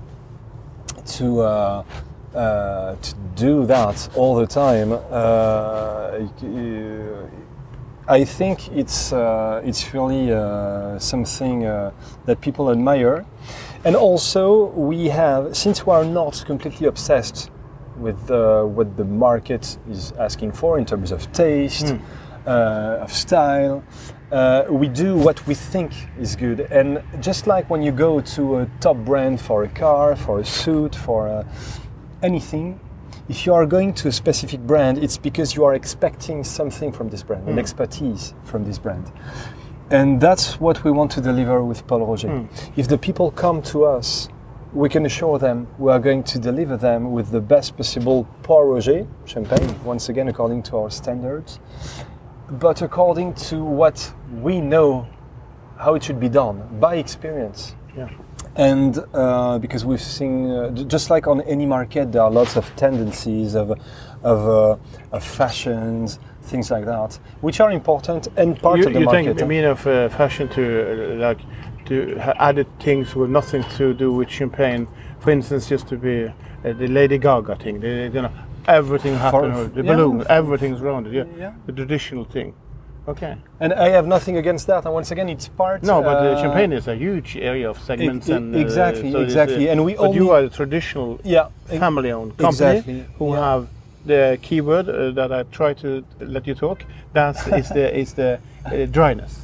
to 1.18 1.42
uh, 1.42 1.84
uh, 2.34 2.96
to 2.96 3.14
do 3.36 3.66
that 3.66 4.10
all 4.16 4.36
the 4.36 4.48
time, 4.48 4.94
uh, 4.94 6.28
you- 6.42 7.28
I 8.10 8.24
think 8.24 8.72
it's 8.72 9.12
uh, 9.12 9.62
it's 9.66 9.94
really 9.94 10.32
uh, 10.32 10.98
something 10.98 11.66
uh, 11.66 11.92
that 12.26 12.40
people 12.40 12.72
admire, 12.72 13.26
and 13.88 13.96
also 13.96 14.66
we 14.76 15.08
have 15.08 15.56
since 15.56 15.86
we 15.86 15.94
are 15.94 16.04
not 16.04 16.44
completely 16.46 16.88
obsessed 16.88 17.50
with 17.96 18.30
uh, 18.30 18.64
what 18.64 18.98
the 18.98 19.06
market 19.06 19.78
is 19.90 20.12
asking 20.20 20.52
for 20.52 20.78
in 20.78 20.86
terms 20.86 21.14
of 21.14 21.32
taste, 21.32 21.96
uh, 22.46 23.00
of 23.02 23.14
style. 23.14 23.82
Uh, 24.30 24.66
we 24.70 24.90
do 24.90 25.16
what 25.16 25.48
we 25.48 25.56
think 25.56 25.94
is 26.20 26.36
good, 26.36 26.60
and 26.60 27.02
just 27.22 27.48
like 27.48 27.70
when 27.70 27.82
you 27.82 27.94
go 27.94 28.20
to 28.20 28.58
a 28.58 28.66
top 28.82 28.98
brand 28.98 29.40
for 29.40 29.64
a 29.64 29.70
car, 29.70 30.18
for 30.18 30.40
a 30.40 30.46
suit, 30.46 30.94
for 30.94 31.30
uh, 31.30 31.46
anything, 32.22 32.78
if 33.30 33.46
you 33.46 33.54
are 33.54 33.66
going 33.66 33.94
to 33.94 34.10
a 34.10 34.12
specific 34.12 34.60
brand, 34.60 34.98
it's 34.98 35.18
because 35.18 35.56
you 35.56 35.64
are 35.64 35.76
expecting 35.76 36.44
something 36.44 36.92
from 36.92 37.08
this 37.08 37.24
brand, 37.24 37.48
an 37.48 37.58
expertise 37.58 38.34
from 38.44 38.66
this 38.66 38.78
brand. 38.78 39.10
And 39.90 40.20
that's 40.20 40.60
what 40.60 40.84
we 40.84 40.92
want 40.92 41.12
to 41.12 41.22
deliver 41.22 41.64
with 41.64 41.88
Pol 41.88 42.06
Roger. 42.06 42.48
If 42.76 42.88
the 42.88 42.98
people 42.98 43.32
come 43.32 43.62
to 43.64 43.86
us, 43.86 44.28
we 44.74 44.90
can 44.90 45.06
assure 45.06 45.40
them 45.40 45.68
we 45.80 45.92
are 45.92 46.00
going 46.00 46.24
to 46.24 46.40
deliver 46.40 46.76
them 46.76 47.12
with 47.14 47.32
the 47.32 47.40
best 47.40 47.78
possible 47.78 48.28
Pol 48.44 48.66
Roger 48.66 49.08
champagne, 49.26 49.82
once 49.84 50.10
again 50.10 50.28
according 50.28 50.64
to 50.64 50.78
our 50.78 50.92
standards, 50.92 51.60
but 52.50 52.82
according 52.82 53.34
to 53.36 53.64
what 53.64 54.14
we 54.42 54.60
know 54.60 55.08
how 55.78 55.96
it 55.96 56.04
should 56.04 56.20
be 56.20 56.30
done 56.30 56.80
by 56.80 56.96
experience. 56.96 57.76
Yeah. 57.96 58.10
and 58.56 59.00
uh, 59.14 59.58
because 59.60 59.86
we've 59.86 60.02
seen 60.02 60.52
uh, 60.52 60.70
just 60.72 61.10
like 61.10 61.28
on 61.28 61.42
any 61.42 61.66
market 61.66 62.12
there 62.12 62.24
are 62.24 62.32
lots 62.32 62.56
of 62.56 62.76
tendencies 62.76 63.56
of 63.56 63.72
of, 64.24 64.48
uh, 64.48 64.78
of 65.12 65.24
fashions 65.24 66.20
things 66.48 66.72
like 66.72 66.86
that 66.86 67.20
which 67.42 67.60
are 67.60 67.72
important 67.72 68.28
and 68.38 68.60
part 68.62 68.80
you 68.80 68.88
of 68.88 68.94
the 68.94 69.00
you 69.00 69.06
market 69.06 69.26
think, 69.38 69.42
I 69.42 69.46
mean, 69.46 69.66
of 69.66 69.86
uh, 69.88 70.10
fashion 70.10 70.48
to 70.50 70.64
uh, 70.64 71.28
like 71.28 71.40
to 71.88 72.18
added 72.50 72.68
things 72.80 73.16
with 73.16 73.30
nothing 73.30 73.64
to 73.78 73.94
do 73.94 74.12
with 74.12 74.30
champagne. 74.30 74.88
For 75.20 75.32
instance, 75.32 75.70
just 75.70 75.88
to 75.88 75.96
be 75.98 76.16
uh, 76.26 76.32
the 76.82 76.88
Lady 76.88 77.18
Gaga 77.18 77.56
thing. 77.56 77.80
The, 77.80 78.12
you 78.14 78.22
know, 78.24 78.32
everything 78.68 79.14
happened. 79.16 79.74
the 79.74 79.84
yeah. 79.84 79.92
balloon, 79.96 80.24
everything's 80.30 80.82
around 80.82 81.08
it. 81.08 81.14
Yeah, 81.14 81.26
Yeah. 81.44 81.54
the 81.66 81.72
traditional 81.72 82.26
thing. 82.26 82.54
Okay. 83.08 83.38
and 83.62 83.72
I 83.74 83.88
have 83.98 84.06
nothing 84.06 84.36
against 84.38 84.68
that 84.68 84.84
and 84.84 84.94
once 84.94 85.12
again 85.12 85.30
it's 85.30 85.48
part 85.48 85.82
No, 85.82 86.02
but 86.02 86.18
uh, 86.18 86.30
uh, 86.32 86.42
champagne 86.42 86.74
is 86.74 86.88
a 86.90 86.96
huge 86.96 87.38
area 87.38 87.70
of 87.70 87.78
segments 87.80 88.28
e- 88.28 88.34
and 88.34 88.54
uh, 88.54 88.60
exactly, 88.60 89.12
so 89.14 89.22
exactly. 89.22 89.70
uh, 89.70 89.72
And 89.72 89.86
we 89.86 89.94
but 89.96 90.14
you 90.14 90.32
are 90.32 90.42
a 90.42 90.50
traditional 90.50 91.10
yeah 91.24 91.48
family-owned 91.86 92.32
company 92.38 92.48
Exactly, 92.50 93.06
who 93.18 93.28
yeah. 93.34 93.40
have 93.54 93.64
the 94.08 94.38
keyword 94.42 94.90
uh, 94.90 95.12
that 95.12 95.32
I 95.32 95.44
try 95.44 95.74
to 95.76 96.04
let 96.20 96.48
you 96.48 96.56
talk. 96.56 96.84
That 97.14 97.36
is 97.54 97.70
the 97.70 97.98
is 97.98 98.14
the 98.14 98.40
uh, 98.66 98.86
dryness. 98.86 99.42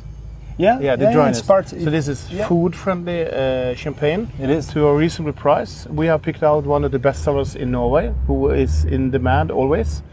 yeah 0.58 0.80
Yeah, 0.80 0.96
the 0.96 1.12
dryness. 1.12 1.40
it's 1.40 1.48
part 1.48 1.70
so 1.70 1.90
this 1.90 2.08
is 2.08 2.30
yeah. 2.30 2.48
food-friendly 2.48 3.22
uh, 3.26 3.76
champagne 3.76 4.28
it 4.40 4.50
is 4.50 4.68
to 4.74 4.88
a 4.88 4.96
reasonable 4.96 5.34
price. 5.34 5.88
We 5.88 6.08
have 6.08 6.22
picked 6.22 6.44
out 6.44 6.66
one 6.66 6.86
of 6.86 6.92
the 6.92 7.00
best 7.00 7.24
sellers 7.24 7.56
in 7.56 7.72
Norway, 7.72 8.14
who 8.28 8.50
is 8.52 8.86
in 8.86 9.12
demand 9.12 9.52
always. 9.52 10.04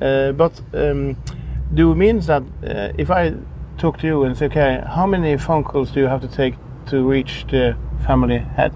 Uh, 0.00 0.32
but 0.32 0.52
um, 0.72 1.16
do 1.74 1.92
it 1.92 1.96
means 1.96 2.26
that 2.26 2.42
uh, 2.42 2.92
if 2.98 3.10
I 3.10 3.34
talk 3.76 3.98
to 3.98 4.06
you 4.06 4.24
and 4.24 4.36
say, 4.36 4.46
okay, 4.46 4.82
how 4.86 5.06
many 5.06 5.36
phone 5.36 5.64
calls 5.64 5.90
do 5.90 6.00
you 6.00 6.08
have 6.08 6.20
to 6.20 6.28
take 6.28 6.54
to 6.86 7.08
reach 7.08 7.44
the 7.50 7.76
family 8.06 8.38
head? 8.38 8.72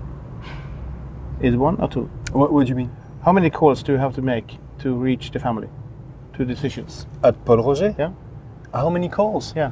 Is 1.41 1.55
it 1.55 1.59
one 1.59 1.77
or 1.81 1.89
two? 1.89 2.11
what 2.35 2.53
would 2.53 2.69
you 2.69 2.75
mean 2.75 2.91
How 3.25 3.33
many 3.33 3.49
calls 3.49 3.83
do 3.83 3.93
you 3.93 3.99
have 3.99 4.15
to 4.17 4.23
make 4.23 4.59
to 4.85 4.95
reach 4.95 5.31
the 5.33 5.39
family? 5.39 5.69
To 6.37 6.45
decisions? 6.45 7.07
at 7.23 7.35
Paul 7.45 7.63
Roger 7.63 7.95
Yeah. 7.99 8.11
how 8.73 8.91
many 8.91 9.09
calls 9.09 9.53
Yeah. 9.57 9.71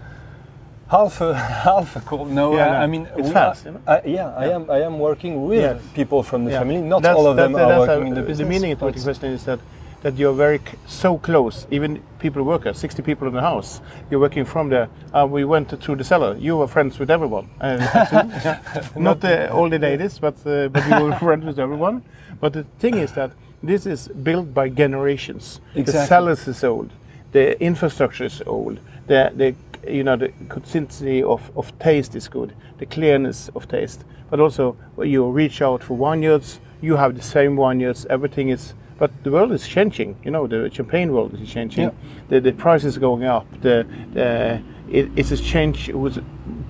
half 0.89 1.21
a 1.21 1.35
half 1.67 1.97
a 1.97 2.01
call. 2.01 2.25
No, 2.27 2.55
Yeah, 2.57 2.67
I, 2.67 2.71
no. 2.73 2.85
I 2.85 2.87
mean 2.87 3.09
It's 3.17 3.31
fast, 3.33 3.67
are- 3.67 3.81
I- 3.87 4.03
yeah, 4.07 4.45
I 4.45 4.47
am. 4.57 4.71
I 4.71 4.79
am 4.87 4.99
working 4.99 5.47
with 5.49 5.61
Yes. 5.63 5.81
people 5.95 6.23
from 6.23 6.45
the 6.45 6.51
Yeah. 6.53 6.59
family. 6.61 6.81
Not 6.81 7.03
That's- 7.03 7.17
all 7.19 7.27
of 7.31 7.37
them 7.37 7.53
that- 7.53 7.71
are 7.71 7.81
working 7.81 8.05
a- 8.05 8.09
in 8.09 8.15
the 8.27 8.35
the 8.35 8.45
meaning 8.45 8.73
of 8.73 8.79
the 8.79 9.03
question 9.09 9.33
is 9.33 9.45
that 9.45 9.59
that 10.03 10.15
you're 10.19 10.37
very 10.47 10.59
so 10.87 11.17
close. 11.19 11.67
Even 11.71 12.01
people 12.19 12.43
work 12.43 12.63
60 12.75 13.03
people 13.03 13.29
in 13.29 13.35
the 13.35 13.41
house. 13.41 13.81
You're 14.11 14.21
working 14.21 14.45
from 14.47 14.69
there. 14.69 14.89
Uh, 15.15 15.27
we 15.37 15.45
went 15.45 15.69
through 15.83 15.97
the 15.99 16.05
cellar. 16.05 16.35
You 16.47 16.57
were 16.59 16.67
friends 16.69 16.99
with 16.99 17.11
everyone. 17.11 17.47
Uh. 17.61 17.79
Not 18.97 19.21
the, 19.21 19.33
all 19.53 19.69
the 19.71 19.79
ladies, 19.79 20.19
but 20.19 20.35
uh, 20.47 20.69
but 20.75 20.83
you 20.89 21.05
were 21.05 21.15
friends 21.19 21.45
with 21.45 21.59
everyone. 21.59 22.03
But 22.41 22.53
the 22.53 22.65
thing 22.79 22.95
is 22.99 23.13
that 23.13 23.31
this 23.63 23.87
is 23.87 24.09
built 24.09 24.53
by 24.55 24.69
generations. 24.69 25.61
The 25.75 25.81
Exactly. 25.81 26.07
cellars 26.09 26.49
is 26.49 26.65
old. 26.65 26.91
The 27.33 27.61
infrastructure 27.63 28.25
is 28.25 28.43
old. 28.47 28.79
The 29.07 29.33
the 29.37 29.55
you 29.93 30.05
know 30.05 30.17
the 30.17 30.29
consistency 30.49 31.23
of, 31.23 31.51
of 31.57 31.73
taste 31.79 32.15
is 32.17 32.29
good. 32.29 32.53
The 32.79 32.87
clearness 32.87 33.51
of 33.55 33.67
taste. 33.69 34.05
But 34.31 34.41
also 34.41 34.77
you 34.99 35.31
reach 35.31 35.63
out 35.63 35.83
for 35.83 35.97
vineyards. 35.97 36.61
You 36.81 36.97
have 36.97 37.15
the 37.15 37.23
same 37.23 37.57
vineyards. 37.57 38.07
Everything 38.07 38.51
is. 38.51 38.75
But 38.99 39.11
the 39.25 39.31
world 39.31 39.53
is 39.53 39.67
changing. 39.67 40.17
You 40.25 40.31
know 40.31 40.47
the 40.47 40.71
champagne 40.73 41.13
world 41.13 41.35
is 41.41 41.49
changing. 41.51 41.85
Yeah. 41.85 41.95
The 42.29 42.41
the 42.41 42.53
price 42.53 42.85
is 42.85 42.99
going 42.99 43.25
up. 43.25 43.47
The 43.61 43.87
the 44.15 44.61
it, 44.91 45.11
it's 45.17 45.31
a 45.33 45.37
change. 45.37 45.89
It 45.89 45.99
was 45.99 46.19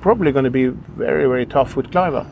probably 0.01 0.33
going 0.33 0.45
to 0.45 0.51
be 0.51 0.69
very 0.97 1.27
very 1.27 1.47
tough 1.47 1.77
with 1.77 1.91
climate. 1.91 2.27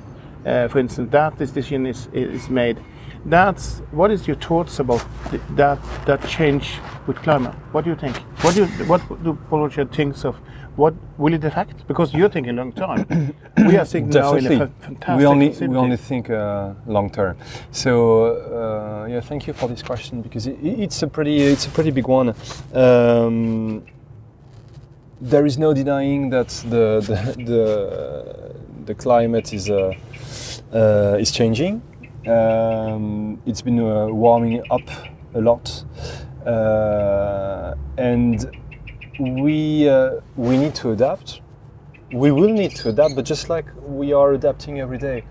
Uh, 0.46 0.68
for 0.68 0.78
instance, 0.78 1.10
that 1.12 1.36
decision 1.38 1.86
is 1.86 2.08
is 2.12 2.48
made. 2.48 2.76
That's 3.24 3.82
what 3.90 4.10
is 4.10 4.26
your 4.26 4.36
thoughts 4.36 4.78
about 4.78 5.04
th- 5.30 5.42
that 5.56 5.78
that 6.06 6.26
change 6.26 6.78
with 7.06 7.16
climate? 7.16 7.54
What 7.72 7.84
do 7.84 7.90
you 7.90 7.96
think? 7.96 8.16
What 8.42 8.54
do 8.54 8.60
you, 8.64 8.66
what 8.86 9.00
do 9.22 9.34
Pol 9.50 9.60
Roger 9.60 9.84
thinks 9.84 10.24
of? 10.24 10.36
What 10.76 10.94
will 11.18 11.34
it 11.34 11.44
affect? 11.44 11.86
Because 11.86 12.14
you're 12.14 12.30
thinking 12.30 12.56
long 12.56 12.72
time. 12.72 13.06
we 13.58 13.76
are 13.76 13.84
thinking 13.84 14.10
now 14.10 14.32
in 14.34 14.46
a 14.46 14.48
Definitely. 14.48 14.74
fantastic. 14.80 15.18
we 15.18 15.26
only 15.26 15.48
we 15.68 15.76
only 15.76 15.96
think 15.98 16.30
uh, 16.30 16.72
long 16.86 17.10
term. 17.10 17.36
So 17.72 19.02
uh, 19.04 19.06
yeah, 19.06 19.20
thank 19.20 19.46
you 19.46 19.52
for 19.52 19.68
this 19.68 19.82
question 19.82 20.22
because 20.22 20.46
it, 20.46 20.56
it's 20.62 21.02
a 21.02 21.06
pretty 21.06 21.42
it's 21.42 21.66
a 21.66 21.70
pretty 21.70 21.90
big 21.90 22.08
one. 22.08 22.34
Um, 22.72 23.82
there 25.20 25.44
is 25.44 25.58
no 25.58 25.74
denying 25.74 26.30
that 26.30 26.48
the 26.70 27.00
the 27.06 27.44
the, 27.44 28.54
the 28.86 28.94
climate 28.94 29.52
is 29.52 29.68
uh, 29.68 29.92
uh, 30.72 31.18
is 31.20 31.30
changing. 31.30 31.82
Um, 32.26 33.40
it's 33.46 33.62
been 33.62 33.80
uh, 33.80 34.06
warming 34.08 34.62
up 34.70 34.82
a 35.34 35.40
lot, 35.40 35.84
uh, 36.46 37.74
and 37.96 38.50
we 39.18 39.88
uh, 39.88 40.20
we 40.36 40.58
need 40.58 40.74
to 40.76 40.90
adapt. 40.92 41.40
We 42.12 42.32
will 42.32 42.48
need 42.48 42.74
to 42.76 42.88
adapt, 42.88 43.14
but 43.14 43.24
just 43.24 43.48
like 43.48 43.66
we 43.86 44.12
are 44.12 44.32
adapting 44.32 44.80
every 44.80 44.98
day. 44.98 45.22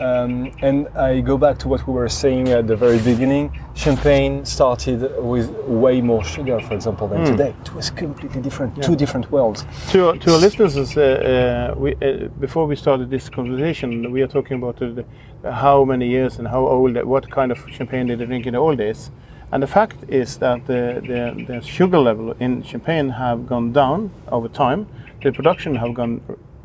Um, 0.00 0.50
and 0.62 0.88
I 0.88 1.20
go 1.20 1.38
back 1.38 1.58
to 1.58 1.68
what 1.68 1.86
we 1.86 1.92
were 1.92 2.08
saying 2.08 2.48
at 2.48 2.66
the 2.66 2.74
very 2.74 2.98
beginning. 2.98 3.56
Champagne 3.74 4.44
started 4.44 5.00
with 5.22 5.48
way 5.68 6.00
more 6.00 6.24
sugar, 6.24 6.60
for 6.60 6.74
example, 6.74 7.06
than 7.06 7.24
today. 7.24 7.54
It 7.62 7.72
was 7.74 7.90
completely 7.90 8.40
different, 8.42 8.82
two 8.82 8.96
different 8.96 9.30
worlds. 9.30 9.64
to, 9.90 10.18
to 10.18 10.32
our 10.32 10.38
listeners, 10.38 10.76
uh, 10.96 11.00
uh, 11.00 11.78
we, 11.78 11.94
uh, 11.94 12.26
before 12.40 12.66
we 12.66 12.74
started 12.74 13.10
this 13.10 13.28
conversation, 13.28 14.10
we 14.10 14.20
are 14.20 14.26
talking 14.26 14.56
about 14.56 14.78
the, 14.78 15.04
the, 15.42 15.52
how 15.52 15.84
many 15.84 16.08
years 16.08 16.38
and 16.38 16.48
how 16.48 16.66
old, 16.66 17.00
what 17.04 17.30
kind 17.30 17.52
of 17.52 17.58
champagne 17.70 18.08
did 18.08 18.18
they 18.18 18.26
drink 18.26 18.46
in 18.46 18.54
the 18.54 18.58
old 18.58 18.78
days. 18.78 19.12
And 19.52 19.62
the 19.62 19.68
fact 19.68 19.98
is 20.08 20.38
that 20.38 20.66
the, 20.66 21.00
the, 21.06 21.44
the 21.46 21.60
sugar 21.62 21.98
level 21.98 22.32
in 22.40 22.64
champagne 22.64 23.10
have 23.10 23.46
gone 23.46 23.72
down 23.72 24.10
over 24.26 24.48
time. 24.48 24.88
The 25.24 25.32
production 25.32 25.74
have 25.76 25.94
gone 25.94 26.20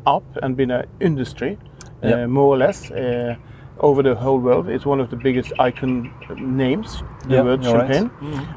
up 0.06 0.22
and 0.42 0.54
been 0.54 0.70
an 0.70 0.84
industry, 1.00 1.56
uh, 2.02 2.26
more 2.26 2.54
or 2.54 2.58
less, 2.58 2.90
uh, 2.90 3.36
over 3.78 4.02
the 4.02 4.14
whole 4.14 4.38
world. 4.38 4.68
It's 4.68 4.84
one 4.84 5.00
of 5.00 5.08
the 5.08 5.16
biggest 5.16 5.52
icon 5.58 6.12
names, 6.36 7.02
the 7.26 7.36
Yeah, 7.36 7.42
word 7.44 7.64
you're 7.64 7.78
right. 7.78 7.94
champagne. 7.94 8.10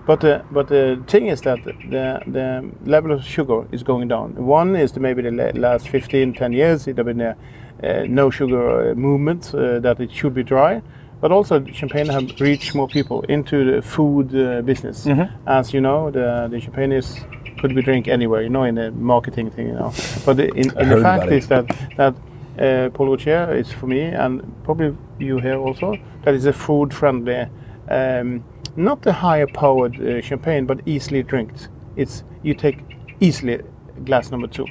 But 0.06 0.20
the 0.20 0.42
but 0.52 0.68
the 0.68 1.00
thing 1.08 1.28
is 1.28 1.42
that 1.42 1.64
the 1.64 2.20
the 2.28 2.64
level 2.86 3.12
of 3.14 3.24
sugar 3.24 3.64
is 3.72 3.84
going 3.84 4.10
down. 4.10 4.36
One 4.36 4.76
is 4.76 4.92
the, 4.92 5.00
maybe 5.00 5.22
the 5.22 5.32
last 5.60 5.88
15, 5.88 6.34
10 6.34 6.52
years 6.54 6.88
it 6.88 6.98
have 6.98 7.06
been 7.06 7.22
a 7.22 7.36
uh, 7.84 8.06
no 8.10 8.30
sugar 8.30 8.92
uh, 8.92 8.96
movement 8.96 9.54
uh, 9.56 9.80
that 9.80 10.00
it 10.00 10.12
should 10.12 10.34
be 10.34 10.44
dry. 10.44 10.82
But 11.22 11.32
also 11.32 11.64
champagne 11.72 12.08
have 12.10 12.42
reached 12.42 12.76
more 12.76 12.88
people 12.90 13.22
into 13.30 13.64
the 13.72 13.82
food 13.82 14.36
uh, 14.36 14.62
business. 14.66 15.06
As 15.46 15.74
you 15.74 15.80
know, 15.82 16.12
the 16.12 16.50
the 16.52 16.60
champagne 16.60 16.92
is 16.98 17.26
could 17.60 17.76
be 17.76 17.82
drink 17.82 18.08
anywhere. 18.08 18.42
You 18.42 18.50
know, 18.50 18.64
in 18.64 18.76
the 18.76 18.92
marketing 18.92 19.52
thing. 19.52 19.68
You 19.68 19.74
know, 19.76 19.94
but 20.26 20.38
the, 20.38 20.48
in, 20.54 20.78
in 20.78 20.90
the 20.90 21.02
fact 21.02 21.32
is 21.32 21.48
that 21.48 21.66
that 21.98 22.16
uh, 22.60 22.90
Paul 22.90 23.14
is 23.16 23.72
for 23.72 23.88
me, 23.88 24.02
and 24.02 24.42
probably 24.64 24.96
you 25.20 25.40
here 25.40 25.58
also, 25.58 25.96
that 26.24 26.34
is 26.34 26.46
a 26.46 26.54
food 26.54 26.94
friendly, 26.94 27.48
um, 27.90 28.44
not 28.76 29.02
the 29.02 29.14
higher 29.14 29.48
powered 29.48 30.00
uh, 30.00 30.22
champagne, 30.22 30.66
but 30.66 30.82
easily 30.86 31.24
drinked. 31.24 31.70
It's 31.96 32.24
you 32.44 32.54
take 32.54 32.80
easily 33.20 33.62
glass 34.06 34.32
number 34.32 34.48
two, 34.48 34.66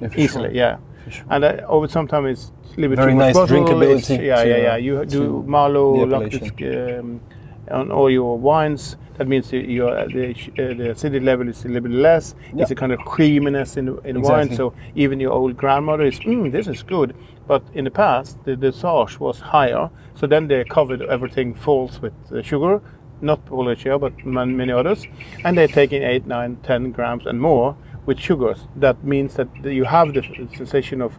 Yeah, 0.00 0.08
easily, 0.16 0.48
sure. 0.48 0.56
yeah. 0.56 0.76
Sure. 1.10 1.24
And 1.30 1.44
uh, 1.44 1.62
over 1.68 1.88
sometimes 1.88 2.28
it's 2.28 2.76
a 2.76 2.80
little 2.80 2.96
bit 2.96 2.98
Very 2.98 3.14
nice 3.14 3.34
bottle, 3.34 3.56
drinkability 3.64 4.10
it's- 4.18 4.20
Yeah, 4.20 4.42
yeah, 4.42 4.56
yeah. 4.56 4.76
You 4.76 5.04
do 5.06 5.18
to 5.20 5.42
Marlow, 5.44 6.06
the 6.06 6.16
Lactis, 6.16 7.00
um, 7.00 7.20
on 7.70 7.90
all 7.90 8.10
your 8.10 8.38
wines. 8.38 8.96
That 9.16 9.26
means 9.26 9.50
the, 9.50 9.58
your 9.58 9.90
the, 10.08 10.30
uh, 10.30 10.74
the 10.74 10.90
acidity 10.90 11.24
level 11.24 11.48
is 11.48 11.64
a 11.64 11.68
little 11.68 11.88
bit 11.88 11.92
less. 11.92 12.34
It's 12.62 12.70
a 12.70 12.74
kind 12.74 12.92
of 12.92 13.00
creaminess 13.00 13.76
in 13.76 13.88
in 14.04 14.14
the 14.14 14.20
wine. 14.20 14.48
So 14.56 14.74
even 14.94 15.20
your 15.20 15.32
old 15.32 15.56
grandmother 15.56 16.04
is, 16.04 16.20
mm, 16.20 16.52
this 16.52 16.66
is 16.68 16.82
good. 16.82 17.14
But 17.48 17.62
in 17.74 17.84
the 17.84 17.90
past, 17.90 18.44
the 18.44 18.56
dosage 18.56 19.18
was 19.18 19.40
higher. 19.40 19.90
So 20.14 20.26
then 20.26 20.48
they 20.48 20.62
covered 20.64 21.02
everything 21.02 21.54
false 21.54 22.00
with 22.00 22.12
uh, 22.30 22.42
sugar, 22.42 22.80
not 23.20 23.44
Pol 23.46 23.66
Roger, 23.66 23.98
but 23.98 24.12
man- 24.24 24.56
many 24.56 24.72
others. 24.72 25.06
And 25.44 25.56
they're 25.56 25.66
taking 25.66 26.02
8, 26.02 26.26
9, 26.26 26.56
10 26.62 26.92
grams 26.92 27.26
and 27.26 27.40
more 27.40 27.74
with 28.06 28.20
sugars. 28.20 28.66
That 28.76 29.02
means 29.02 29.34
that 29.34 29.48
you 29.64 29.84
have 29.84 30.12
the 30.14 30.22
sensation 30.56 31.00
of 31.00 31.18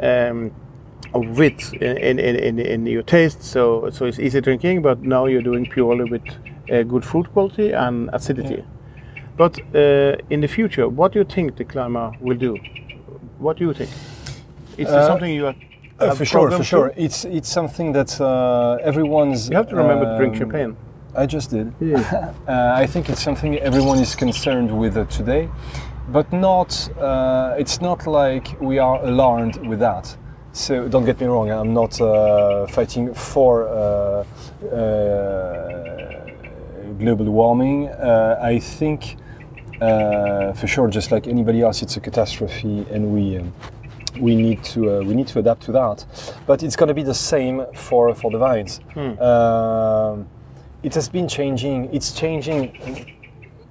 um, 0.00 0.52
wit 1.20 1.72
in, 1.74 2.18
in, 2.18 2.36
in, 2.36 2.58
in 2.58 2.86
your 2.86 3.02
taste. 3.02 3.42
So 3.42 3.90
so 3.90 4.06
it's 4.06 4.18
easy 4.18 4.40
drinking, 4.40 4.82
but 4.82 5.02
now 5.02 5.26
you're 5.26 5.42
doing 5.42 5.66
purely 5.66 6.04
with 6.04 6.22
uh, 6.70 6.82
good 6.82 7.04
fruit 7.04 7.32
quality 7.32 7.72
and 7.72 8.10
acidity. 8.12 8.64
But 9.36 9.58
uh, 9.74 10.16
in 10.30 10.40
the 10.40 10.48
future, 10.48 10.88
what 10.88 11.12
do 11.12 11.18
you 11.18 11.24
think 11.24 11.56
the 11.56 11.64
climate 11.64 12.20
will 12.20 12.36
do? 12.36 12.56
What 13.38 13.56
do 13.58 13.64
you 13.64 13.74
think? 13.74 13.90
Is 14.76 14.88
there 14.88 15.00
Uh, 15.00 15.06
something 15.06 15.34
you 15.34 15.46
are, 15.46 15.54
Uh, 15.98 16.14
for 16.14 16.24
sure, 16.24 16.50
for 16.50 16.64
sure. 16.64 16.92
It's 16.96 17.24
it's 17.24 17.52
something 17.52 17.92
that 17.94 18.20
uh, 18.20 18.88
everyone's. 18.90 19.48
You 19.48 19.56
have 19.56 19.68
to 19.68 19.76
remember 19.76 20.04
to 20.04 20.16
drink 20.16 20.34
um, 20.34 20.38
champagne. 20.38 20.76
I 21.14 21.26
just 21.26 21.50
did. 21.50 21.66
uh, 22.48 22.82
I 22.82 22.86
think 22.86 23.08
it's 23.08 23.22
something 23.22 23.58
everyone 23.58 23.98
is 24.02 24.16
concerned 24.16 24.70
with 24.70 24.96
uh, 24.96 25.04
today, 25.18 25.48
but 26.08 26.32
not. 26.32 26.88
Uh, 26.98 27.54
it's 27.62 27.80
not 27.80 28.06
like 28.06 28.46
we 28.60 28.78
are 28.80 28.98
alarmed 29.04 29.56
with 29.68 29.78
that. 29.80 30.16
So 30.52 30.86
don't 30.86 31.04
get 31.04 31.18
me 31.20 31.26
wrong. 31.26 31.50
I'm 31.50 31.72
not 31.72 31.98
uh, 32.00 32.66
fighting 32.66 33.14
for 33.14 33.68
uh, 33.68 34.24
uh, 34.66 36.26
global 36.98 37.30
warming. 37.30 37.88
Uh, 37.88 38.38
I 38.40 38.58
think, 38.58 39.16
uh, 39.80 40.52
for 40.52 40.66
sure, 40.66 40.88
just 40.88 41.10
like 41.10 41.26
anybody 41.26 41.62
else, 41.62 41.82
it's 41.82 41.96
a 41.96 42.00
catastrophe, 42.00 42.86
and 42.90 43.14
we. 43.14 43.38
Um, 43.38 43.52
we 44.20 44.36
need 44.36 44.62
to 44.62 44.98
uh, 44.98 45.00
we 45.00 45.14
need 45.14 45.26
to 45.28 45.38
adapt 45.38 45.62
to 45.62 45.72
that, 45.72 46.04
but 46.46 46.62
it's 46.62 46.76
going 46.76 46.88
to 46.88 46.94
be 46.94 47.02
the 47.02 47.14
same 47.14 47.64
for 47.74 48.14
for 48.14 48.30
the 48.30 48.36
vines. 48.36 48.78
Um, 49.18 50.28
it 50.82 50.94
has 50.94 51.08
been 51.08 51.26
changing. 51.26 51.88
It's 51.94 52.12
changing. 52.12 53.16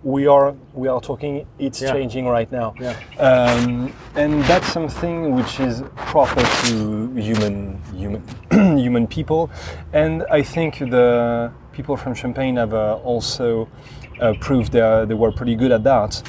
We 0.03 0.25
are 0.25 0.55
we 0.74 0.88
are 0.88 1.00
talking. 1.00 1.46
It's 1.60 1.79
Yeah. 1.81 1.93
changing 1.93 2.27
right 2.27 2.51
now, 2.51 2.74
Yeah. 2.79 2.96
um, 3.20 3.93
and 4.15 4.43
that's 4.46 4.67
something 4.74 5.36
which 5.36 5.60
is 5.60 5.84
proper 5.96 6.41
to 6.65 7.13
human 7.15 7.79
human 7.96 8.24
human 8.79 9.05
people. 9.08 9.50
And 9.93 10.24
I 10.31 10.41
think 10.41 10.79
the 10.79 11.51
people 11.72 11.96
from 11.98 12.15
Champagne 12.15 12.55
have 12.58 12.74
uh, 12.74 12.98
also 13.03 13.67
uh, 14.20 14.34
proved 14.39 14.72
they 14.72 15.05
they 15.08 15.13
were 15.15 15.31
pretty 15.31 15.55
good 15.55 15.72
at 15.72 15.84
that. 15.84 16.24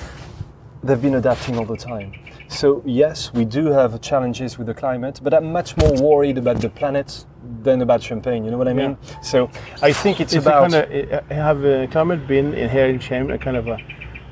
They've 0.84 1.00
been 1.00 1.14
adapting 1.14 1.56
all 1.58 1.64
the 1.64 1.76
time. 1.76 2.12
So 2.48 2.82
yes, 2.84 3.32
we 3.32 3.46
do 3.46 3.72
have 3.72 3.98
challenges 4.02 4.58
with 4.58 4.66
the 4.66 4.74
climate, 4.74 5.20
but 5.22 5.32
I'm 5.32 5.50
much 5.50 5.76
more 5.78 5.92
worried 6.02 6.36
about 6.36 6.60
the 6.60 6.68
planet 6.68 7.24
than 7.62 7.82
about 7.82 8.02
Champagne. 8.02 8.44
You 8.44 8.50
know 8.50 8.58
what 8.58 8.68
I 8.68 8.72
mean? 8.72 8.96
So 9.22 9.50
I 9.82 9.92
think 9.92 10.20
it's 10.20 10.32
Is 10.32 10.46
about. 10.46 10.72
it 10.72 11.08
kind 11.10 11.20
of, 11.20 11.28
have 11.30 11.64
uh, 11.64 11.86
climate 11.88 12.26
been 12.26 12.54
in 12.54 12.68
here 12.70 12.86
in 12.86 12.98
Shame 13.00 13.30
a 13.30 13.38
kind 13.38 13.56
of 13.56 13.68
a, 13.68 13.78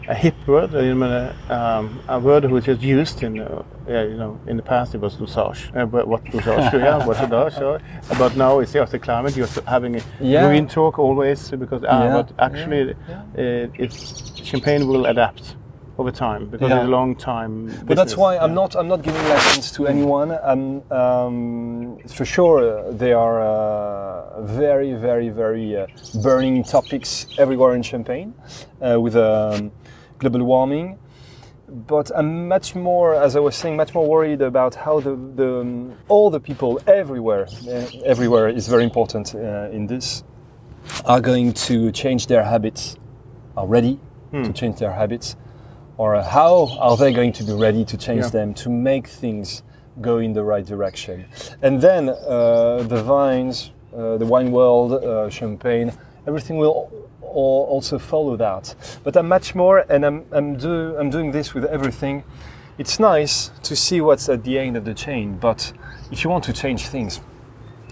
a 0.09 0.15
hip 0.15 0.35
word? 0.47 0.73
Mean, 0.73 1.03
uh, 1.03 1.35
um, 1.49 2.01
a 2.09 2.19
word 2.19 2.45
which 2.51 2.69
is 2.69 2.83
used 2.83 3.23
in, 3.23 3.41
uh, 3.41 3.63
yeah, 3.89 4.03
you 4.05 4.17
know, 4.17 4.41
in 4.47 4.57
the 4.57 4.63
past 4.63 4.95
it 4.95 5.01
was 5.01 5.15
dosage. 5.17 5.71
Uh, 5.75 5.87
but 5.87 6.07
what 6.09 6.25
dosage? 6.31 6.73
yeah, 6.75 7.05
what 7.07 7.19
dosage? 7.31 7.83
But 8.19 8.37
now 8.37 8.61
it's 8.61 8.73
just 8.73 8.93
the 8.93 8.99
climate. 8.99 9.37
You're 9.37 9.49
having 9.67 9.97
a 9.97 10.03
Yeah. 10.21 10.47
green 10.47 10.67
talk 10.67 10.99
always 10.99 11.51
because, 11.51 11.83
uh, 11.85 11.89
Yeah, 11.89 12.23
but 12.23 12.33
actually, 12.39 12.93
uh, 12.93 13.83
it's 13.83 14.33
Champagne 14.45 14.87
will 14.89 15.07
adapt 15.07 15.57
over 16.01 16.11
time 16.11 16.47
because 16.47 16.71
Yeah. 16.71 16.79
it's 16.79 16.87
a 16.87 16.91
long 16.99 17.15
time. 17.15 17.53
But 17.87 17.97
that's 17.97 18.13
business. 18.13 18.17
why 18.17 18.39
I'm 18.39 18.55
not 18.55 18.75
I'm 18.75 18.89
not 18.89 19.03
giving 19.03 19.23
lessons 19.29 19.71
to 19.77 19.87
anyone. 19.87 20.29
I'm, 20.53 20.65
um, 20.91 21.99
for 22.17 22.25
sure, 22.25 22.59
uh, 22.63 22.91
they 23.03 23.13
are 23.13 23.37
uh, 23.43 24.43
very, 24.63 24.93
very, 24.95 25.29
very 25.29 25.77
uh, 25.77 25.87
burning 26.23 26.65
topics 26.65 27.27
everywhere 27.39 27.75
in 27.79 27.83
Champagne 27.83 28.33
uh, 28.81 28.99
with 29.05 29.15
um, 29.17 29.71
global 30.19 30.43
warming. 30.45 30.99
But 31.87 32.11
I'm 32.19 32.49
much 32.49 32.75
more, 32.75 33.15
as 33.15 33.37
I 33.37 33.41
was 33.41 33.55
saying, 33.55 33.77
much 33.77 33.95
more 33.95 34.07
worried 34.15 34.43
about 34.43 34.75
how 34.75 34.99
the, 35.07 35.15
the 35.37 35.51
um, 35.61 35.93
all 36.09 36.29
the 36.31 36.41
people 36.41 36.81
everywhere, 36.87 37.47
uh, 37.69 38.13
everywhere 38.13 38.49
is 38.49 38.67
very 38.69 38.83
important 38.91 39.35
uh, 39.35 39.77
in 39.77 39.87
this, 39.87 40.25
are 41.05 41.21
going 41.21 41.53
to 41.69 41.93
change 41.93 42.27
their 42.27 42.43
habits, 42.43 42.97
are 43.57 43.69
ready 43.69 43.99
to 44.33 44.53
change 44.53 44.77
their 44.79 44.93
habits, 44.93 45.37
or 46.01 46.23
how 46.23 46.67
are 46.81 46.97
they 46.97 47.13
going 47.13 47.31
to 47.31 47.45
be 47.45 47.53
ready 47.53 47.85
to 47.85 47.97
change 47.97 48.23
Yeah. 48.25 48.31
them 48.39 48.55
to 48.55 48.71
make 48.71 49.07
things 49.07 49.63
go 50.01 50.17
in 50.19 50.33
the 50.33 50.43
right 50.43 50.65
direction? 50.67 51.27
And 51.61 51.79
then 51.83 52.09
uh, 52.09 52.83
the 52.89 53.03
vines, 53.03 53.71
uh, 53.95 54.17
the 54.17 54.25
wine 54.25 54.51
world, 54.51 54.93
uh, 54.93 55.29
champagne, 55.29 55.93
everything 56.27 56.57
will 56.57 56.75
al- 57.23 57.67
also 57.75 57.99
follow 57.99 58.35
that. 58.37 58.75
But 59.05 59.15
I'm 59.17 59.29
much 59.29 59.55
more, 59.55 59.85
and 59.91 60.07
I'm, 60.07 60.25
I'm, 60.33 60.57
do, 60.57 60.97
I'm 60.99 61.11
doing 61.11 61.33
this 61.33 61.53
with 61.55 61.67
everything. 61.67 62.25
It's 62.79 62.99
nice 62.99 63.51
to 63.63 63.77
see 63.77 64.01
what's 64.01 64.29
at 64.31 64.43
the 64.43 64.59
end 64.59 64.77
of 64.79 64.85
the 64.87 64.95
chain, 64.95 65.37
but 65.39 65.71
if 66.11 66.25
you 66.25 66.31
want 66.31 66.45
to 66.45 66.53
change 66.55 66.87
things, 66.89 67.21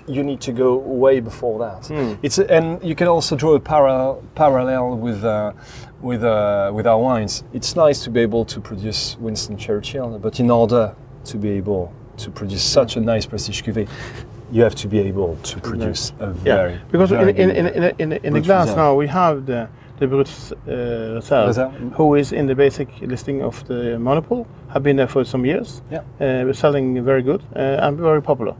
you 0.06 0.22
need 0.22 0.40
to 0.40 0.52
go 0.52 0.76
way 0.78 1.20
before 1.20 1.58
that. 1.58 1.90
It's 2.22 2.38
and 2.38 2.82
you 2.82 2.94
can 2.94 3.08
also 3.08 3.36
draw 3.36 3.54
a 3.56 3.60
parallel 3.60 4.22
parallel 4.34 4.96
with 4.96 5.22
uh, 5.22 5.52
with 6.00 6.22
uh, 6.24 6.70
with 6.74 6.86
our 6.86 6.98
wines. 6.98 7.44
It's 7.52 7.74
nice 7.76 8.02
to 8.04 8.10
be 8.10 8.20
able 8.20 8.44
to 8.46 8.60
produce 8.60 9.16
Winston 9.20 9.56
Churchill, 9.56 10.18
but 10.18 10.40
in 10.40 10.50
order 10.50 10.94
to 11.24 11.36
be 11.36 11.50
able 11.50 11.92
to 12.18 12.30
produce 12.30 12.62
such 12.62 12.96
a 12.96 13.00
nice 13.00 13.26
prestige 13.26 13.62
cuvée, 13.62 13.88
you 14.50 14.62
have 14.62 14.74
to 14.76 14.88
be 14.88 14.98
able 14.98 15.36
to 15.42 15.60
produce 15.60 16.12
a 16.20 16.32
very 16.32 16.72
Yeah, 16.72 16.78
because 16.90 17.12
in, 17.12 17.18
very 17.18 17.38
in, 17.38 17.50
in, 17.50 17.66
in, 17.66 17.94
in, 17.98 18.12
in 18.24 18.32
the 18.32 18.40
glass 18.40 18.68
Reserve. 18.68 18.76
now 18.76 18.94
we 18.94 19.06
have 19.08 19.46
the 19.46 19.68
the 19.98 20.06
Brut 20.06 20.28
uh, 20.68 21.14
Reserve, 21.16 21.48
Reserve. 21.48 21.72
who 21.94 22.14
is 22.14 22.32
in 22.32 22.46
the 22.46 22.54
basic 22.54 22.88
listing 23.00 23.42
of 23.42 23.66
the 23.66 23.98
Monopole, 23.98 24.46
have 24.68 24.82
been 24.82 24.96
there 24.96 25.08
for 25.08 25.24
some 25.24 25.44
years. 25.44 25.82
Yeah. 25.90 25.98
Uh, 25.98 26.44
we're 26.44 26.52
selling 26.54 27.04
very 27.04 27.22
good 27.22 27.42
uh, 27.56 27.84
and 27.84 27.98
very 27.98 28.22
popular. 28.22 28.54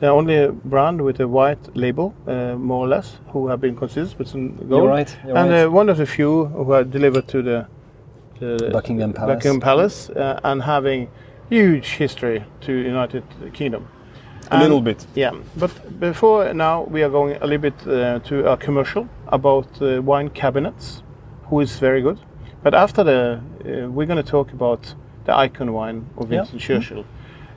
The 0.00 0.08
only 0.08 0.48
brand 0.64 1.00
with 1.00 1.20
a 1.20 1.28
white 1.28 1.74
label, 1.76 2.14
uh, 2.26 2.56
more 2.56 2.84
or 2.84 2.88
less, 2.88 3.18
who 3.28 3.48
have 3.48 3.60
been 3.60 3.76
considered 3.76 4.14
with 4.18 4.28
some 4.28 4.56
gold. 4.56 4.70
You're 4.70 4.88
right, 4.88 5.16
you're 5.26 5.36
and 5.36 5.50
right. 5.50 5.62
Uh, 5.64 5.70
one 5.70 5.88
of 5.88 5.96
the 5.98 6.06
few 6.06 6.46
who 6.46 6.72
are 6.72 6.84
delivered 6.84 7.28
to 7.28 7.42
the, 7.42 7.66
the 8.40 8.70
Buckingham 8.72 9.12
Palace. 9.12 9.36
Buckingham 9.36 9.60
Palace 9.60 10.10
uh, 10.10 10.40
and 10.42 10.62
having 10.62 11.08
huge 11.48 11.86
history 11.96 12.44
to 12.62 12.72
United 12.72 13.22
Kingdom. 13.52 13.86
a 14.50 14.58
little 14.60 14.80
bit. 14.80 15.06
Yeah, 15.14 15.32
but 15.56 15.70
before 16.00 16.52
now 16.52 16.82
we 16.90 17.02
are 17.02 17.08
going 17.10 17.36
a 17.40 17.46
little 17.46 17.58
bit 17.70 17.86
uh, 17.86 18.18
to 18.28 18.50
a 18.52 18.56
commercial 18.56 19.08
about 19.28 19.68
uh, 19.80 20.02
wine 20.02 20.28
cabinets, 20.30 21.02
who 21.48 21.60
is 21.60 21.78
very 21.78 22.02
good. 22.02 22.18
But 22.62 22.74
after 22.74 23.04
the, 23.04 23.40
uh, 23.64 23.88
we're 23.90 24.06
going 24.06 24.22
to 24.22 24.30
talk 24.30 24.52
about 24.52 24.94
the 25.24 25.34
icon 25.36 25.72
wine 25.72 26.06
of 26.16 26.30
Yeah. 26.30 26.38
Winston 26.40 26.58
Churchill. 26.58 27.04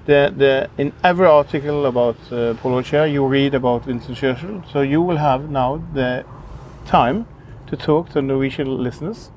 The, 0.08 0.34
the, 0.38 0.70
in 0.78 0.94
every 1.04 1.28
article 1.28 1.86
about 1.86 2.16
uh, 2.32 2.54
Roger, 2.64 3.06
you 3.06 3.28
read 3.28 3.54
about 3.54 3.86
Winston 3.86 4.16
Churchill. 4.16 4.64
So 4.72 4.80
you 4.80 5.02
will 5.02 5.18
have 5.18 5.50
now 5.50 5.84
the 5.94 6.24
time 6.86 7.28
to 7.68 7.76
talk 7.76 8.12
to 8.12 8.22
Norwegian 8.22 8.82
listeners. 8.82 9.32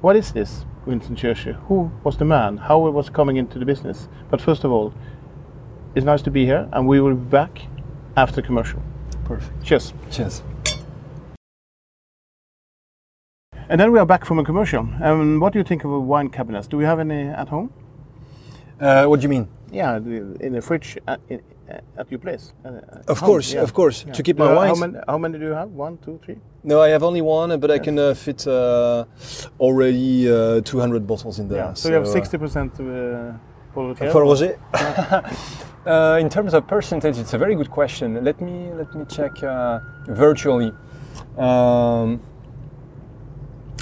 What 0.00 0.16
is 0.16 0.32
this 0.32 0.64
Winston 0.86 1.14
Churchill? 1.14 1.54
Who 1.68 1.92
was 2.02 2.16
the 2.16 2.24
man? 2.24 2.56
How 2.56 2.88
it 2.88 2.90
was 2.90 3.10
coming 3.10 3.36
into 3.36 3.60
the 3.60 3.64
business? 3.64 4.08
But 4.28 4.40
first 4.40 4.64
of 4.64 4.72
all, 4.72 4.92
it's 5.94 6.04
nice 6.04 6.22
to 6.22 6.32
be 6.32 6.44
here, 6.44 6.68
and 6.72 6.88
we 6.88 7.00
will 7.00 7.14
be 7.14 7.30
back 7.30 7.68
after 8.16 8.42
commercial. 8.42 8.82
Perfect. 9.24 9.62
Cheers. 9.62 9.92
Cheers. 10.10 10.42
And 13.68 13.80
then 13.80 13.92
we 13.92 14.00
are 14.00 14.06
back 14.06 14.24
from 14.24 14.40
a 14.40 14.44
commercial. 14.44 14.88
Um, 15.00 15.38
what 15.38 15.52
do 15.52 15.60
you 15.60 15.64
think 15.64 15.84
of 15.84 15.92
wine 15.92 16.30
cabinets? 16.30 16.66
Do 16.66 16.76
we 16.76 16.84
have 16.84 16.98
any 16.98 17.28
at 17.28 17.50
home? 17.50 17.72
Uh, 18.80 19.06
what 19.06 19.20
do 19.20 19.24
you 19.24 19.28
mean? 19.28 19.48
Yeah, 19.70 19.96
in 19.96 20.52
the 20.52 20.62
fridge 20.62 20.96
at, 21.06 21.20
in, 21.28 21.40
at 21.96 22.10
your 22.10 22.20
place. 22.20 22.52
Uh, 22.64 22.68
Of 23.08 23.18
home, 23.18 23.26
course, 23.28 23.52
yeah. 23.52 23.62
of 23.62 23.72
course. 23.72 24.04
Yeah. 24.06 24.12
To 24.12 24.22
keep 24.22 24.38
my 24.38 24.48
you- 24.50 24.56
wines. 24.56 24.78
How 24.78 24.86
many, 24.86 24.98
how 25.08 25.18
many 25.18 25.38
do 25.38 25.44
you 25.44 25.52
have? 25.52 25.70
One, 25.70 25.98
two, 25.98 26.18
three? 26.24 26.38
No, 26.64 26.80
I 26.80 26.88
have 26.88 27.02
only 27.02 27.20
one, 27.20 27.58
but 27.60 27.70
I 27.70 27.78
can 27.78 27.98
uh, 27.98 28.14
fit 28.14 28.46
uh, 28.46 29.04
already 29.60 30.30
uh, 30.30 30.60
200 30.62 31.06
bottles 31.06 31.38
in 31.38 31.48
there. 31.48 31.58
Yeah. 31.58 31.74
So, 31.74 31.88
you 31.88 31.94
have 31.94 32.06
uh, 32.06 32.14
60% 32.14 33.34
uh, 33.34 33.38
Pol 33.74 33.88
Roger? 33.88 34.10
For 34.10 34.22
Roger, 34.24 34.58
uh, 35.86 36.18
in 36.20 36.28
terms 36.28 36.54
of 36.54 36.66
percentage, 36.66 37.18
it's 37.18 37.34
a 37.34 37.38
very 37.38 37.54
good 37.54 37.70
question. 37.70 38.22
Let 38.24 38.40
me 38.40 38.70
let 38.74 38.94
me 38.94 39.04
check 39.08 39.42
uh, 39.42 39.80
virtually. 40.06 40.72
Um, 41.36 42.20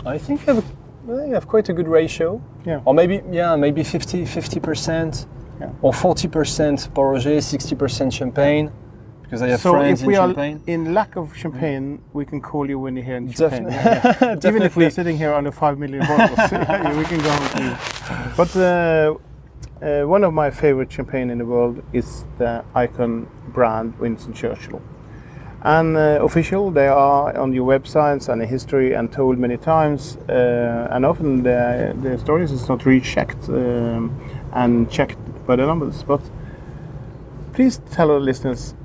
I 0.05 0.19
think 0.19 0.41
I 0.49 0.55
have, 0.55 0.65
a, 1.09 1.13
I 1.25 1.27
have 1.29 1.47
quite 1.47 1.69
a 1.69 1.73
good 1.73 1.89
ratio. 1.89 2.41
Yeah. 2.67 2.81
Or 2.85 2.93
maybe 2.95 3.23
yeah, 3.31 3.57
maybe 3.57 3.83
50 3.85 4.61
percent, 4.61 5.27
Yeah. 5.61 5.71
or 5.83 5.93
40 5.93 6.29
percent 6.29 6.89
Roger, 6.97 7.41
60 7.41 7.77
percent 7.77 8.13
Champagne, 8.13 8.71
because 9.23 9.41
I 9.43 9.49
have 9.49 9.61
So 9.61 9.73
friends 9.73 10.01
if 10.03 10.07
we 10.07 10.15
in 10.15 10.21
are 10.21 10.27
Champagne. 10.29 10.61
in 10.67 10.93
lack 10.95 11.17
of 11.17 11.35
champagne, 11.37 12.01
we 12.13 12.25
can 12.25 12.41
call 12.41 12.69
you 12.69 12.79
when 12.81 12.97
you're 12.97 13.05
here 13.05 13.17
in 13.17 13.29
Defin- 13.29 13.37
Champagne. 13.37 13.71
Yeah, 13.73 14.17
yeah. 14.43 14.49
Even 14.49 14.63
if 14.63 14.77
we're 14.77 14.91
sitting 14.91 15.17
here 15.17 15.33
under 15.33 15.53
five 15.53 15.79
million 15.79 16.01
bottles, 16.07 16.39
we 16.99 17.05
can 17.05 17.21
go 17.21 17.49
to 17.49 17.63
you. 17.65 17.77
But 18.37 18.57
uh, 18.57 19.15
uh, 19.85 20.03
one 20.09 20.25
of 20.25 20.33
my 20.33 20.51
favorite 20.51 20.91
champagne 20.91 21.31
in 21.31 21.39
the 21.39 21.45
world 21.47 21.83
is 21.93 22.25
the 22.39 22.65
icon 22.75 23.29
brand 23.53 23.97
Winston 24.01 24.33
Churchill. 24.33 24.81
And 25.67 25.97
uh, 25.97 26.21
official, 26.23 26.71
they 26.71 26.87
are 26.87 27.37
on 27.37 27.53
your 27.53 27.67
websites 27.67 28.29
and 28.29 28.41
history 28.41 28.95
and 28.95 29.13
told 29.13 29.37
many 29.37 29.57
times. 29.57 30.17
Uh, 30.29 30.87
and 30.93 31.05
often 31.05 31.43
the, 31.43 31.93
the 32.03 32.17
stories 32.19 32.53
is 32.53 32.69
not 32.69 32.87
rechecked 32.87 33.49
um, 33.49 34.17
and 34.53 34.89
checked 34.89 35.19
by 35.45 35.57
the 35.57 35.67
numbers. 35.67 36.05
But 36.05 36.21
please 37.53 37.81
tell 37.91 38.13
our 38.13 38.21
listeners 38.21 38.77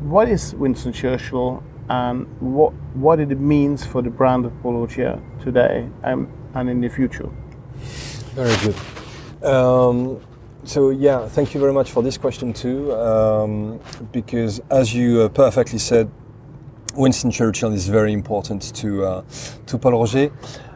what 0.00 0.26
is 0.26 0.54
Winston 0.54 0.94
Churchill 0.94 1.62
and 1.90 2.26
what 2.40 2.72
what 2.94 3.20
it 3.20 3.38
means 3.38 3.84
for 3.84 4.00
the 4.00 4.10
brand 4.10 4.46
of 4.46 4.62
Pol 4.62 4.80
Roger 4.80 5.20
today 5.42 5.86
and, 6.02 6.26
and 6.54 6.70
in 6.70 6.80
the 6.80 6.88
future. 6.88 7.28
Very 8.34 8.56
good. 8.64 9.46
Um, 9.46 10.18
so 10.64 10.88
yeah, 10.88 11.28
thank 11.28 11.52
you 11.52 11.60
very 11.60 11.74
much 11.74 11.90
for 11.90 12.02
this 12.02 12.16
question 12.16 12.54
too, 12.54 12.94
um, 12.94 13.80
because 14.12 14.60
as 14.70 14.94
you 14.94 15.22
uh, 15.22 15.28
perfectly 15.28 15.78
said, 15.78 16.10
Winston 16.94 17.30
Churchill 17.30 17.72
is 17.72 17.88
very 17.88 18.12
important 18.12 18.74
to 18.74 19.04
uh, 19.04 19.22
to 19.66 19.78
Pol 19.78 19.92
Roger. 19.92 20.30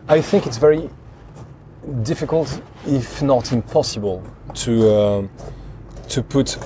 I 0.09 0.21
think 0.21 0.47
it's 0.47 0.57
very 0.57 0.89
difficult, 2.03 2.61
if 2.87 3.23
not 3.23 3.53
impossible, 3.53 4.23
to 4.55 4.91
uh, 4.91 5.29
to 6.09 6.23
put 6.23 6.59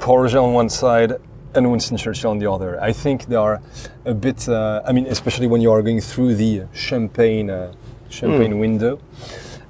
Pol 0.00 0.18
Roger 0.18 0.38
on 0.38 0.52
one 0.52 0.68
side 0.68 1.12
and 1.54 1.70
Winston 1.70 1.96
Churchill 1.96 2.30
on 2.30 2.38
the 2.38 2.50
other. 2.50 2.80
I 2.82 2.92
think 2.92 3.26
they 3.26 3.36
are 3.36 3.60
a 4.04 4.14
bit. 4.14 4.48
Uh, 4.48 4.82
I 4.84 4.92
mean, 4.92 5.06
especially 5.06 5.46
when 5.46 5.60
you 5.60 5.70
are 5.72 5.82
going 5.82 6.00
through 6.00 6.34
the 6.34 6.64
champagne 6.72 7.50
uh, 7.50 7.72
champagne 8.10 8.58
window. 8.58 8.98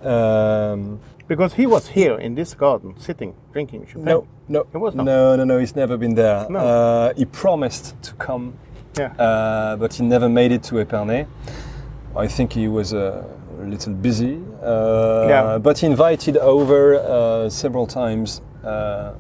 Um, 0.03 1.01
Because 1.29 1.55
he 1.55 1.67
was 1.67 1.89
here 1.89 2.17
in 2.19 2.35
this 2.35 2.55
garden, 2.55 2.95
sitting, 2.99 3.35
drinking 3.53 3.87
champagne. 3.87 4.05
no, 4.05 4.27
no, 4.49 4.67
He 4.73 4.77
was 4.79 4.95
not? 4.95 5.05
no, 5.07 5.37
no, 5.37 5.45
no. 5.45 5.59
He's 5.59 5.75
never 5.75 5.97
been 5.97 6.15
there. 6.15 6.47
No. 6.51 6.59
Uh, 6.59 7.15
he 7.17 7.25
promised 7.25 7.95
to 8.03 8.13
come, 8.15 8.53
Yeah. 8.99 9.13
uh, 9.19 9.77
but 9.77 9.95
he 9.95 10.03
never 10.05 10.29
made 10.29 10.53
it 10.53 10.63
to 10.65 10.75
Epernay. 10.85 11.27
I 12.17 12.27
think 12.29 12.53
he 12.53 12.69
was 12.69 12.93
uh, 12.93 13.25
a 13.61 13.65
little 13.65 13.95
busy. 13.95 14.39
Uh, 14.63 15.27
Yeah. 15.29 15.59
But 15.59 15.79
he 15.79 15.87
invited 15.87 16.37
over 16.37 16.97
uh, 16.97 17.49
several 17.49 17.87
times 17.87 18.43
uh, 18.63 19.13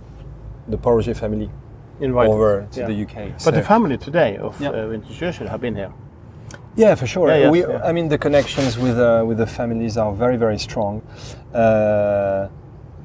the 0.68 0.76
Paul 0.76 1.02
family 1.14 1.50
Invited. 2.00 2.30
over 2.32 2.66
to 2.72 2.80
Yeah. 2.80 2.86
the 2.86 2.94
UK. 3.04 3.32
But 3.44 3.54
the 3.54 3.62
family 3.62 3.96
today 3.96 4.36
of 4.38 4.60
Yeah. 4.60 4.70
uh, 4.70 4.98
Churchill 5.18 5.48
have 5.48 5.60
been 5.60 5.74
here. 5.76 5.92
Yeah, 6.76 6.94
for 6.96 7.06
sure. 7.06 7.28
Yeah, 7.28 7.36
yes, 7.38 7.50
we, 7.52 7.60
yeah. 7.60 7.80
I 7.84 7.92
mean, 7.92 8.08
the 8.08 8.18
connections 8.18 8.76
with 8.78 8.98
uh, 8.98 9.22
with 9.26 9.38
the 9.38 9.46
families 9.46 9.96
are 9.96 10.12
very, 10.12 10.36
very 10.36 10.58
strong. 10.58 11.02
Uh, 11.54 12.48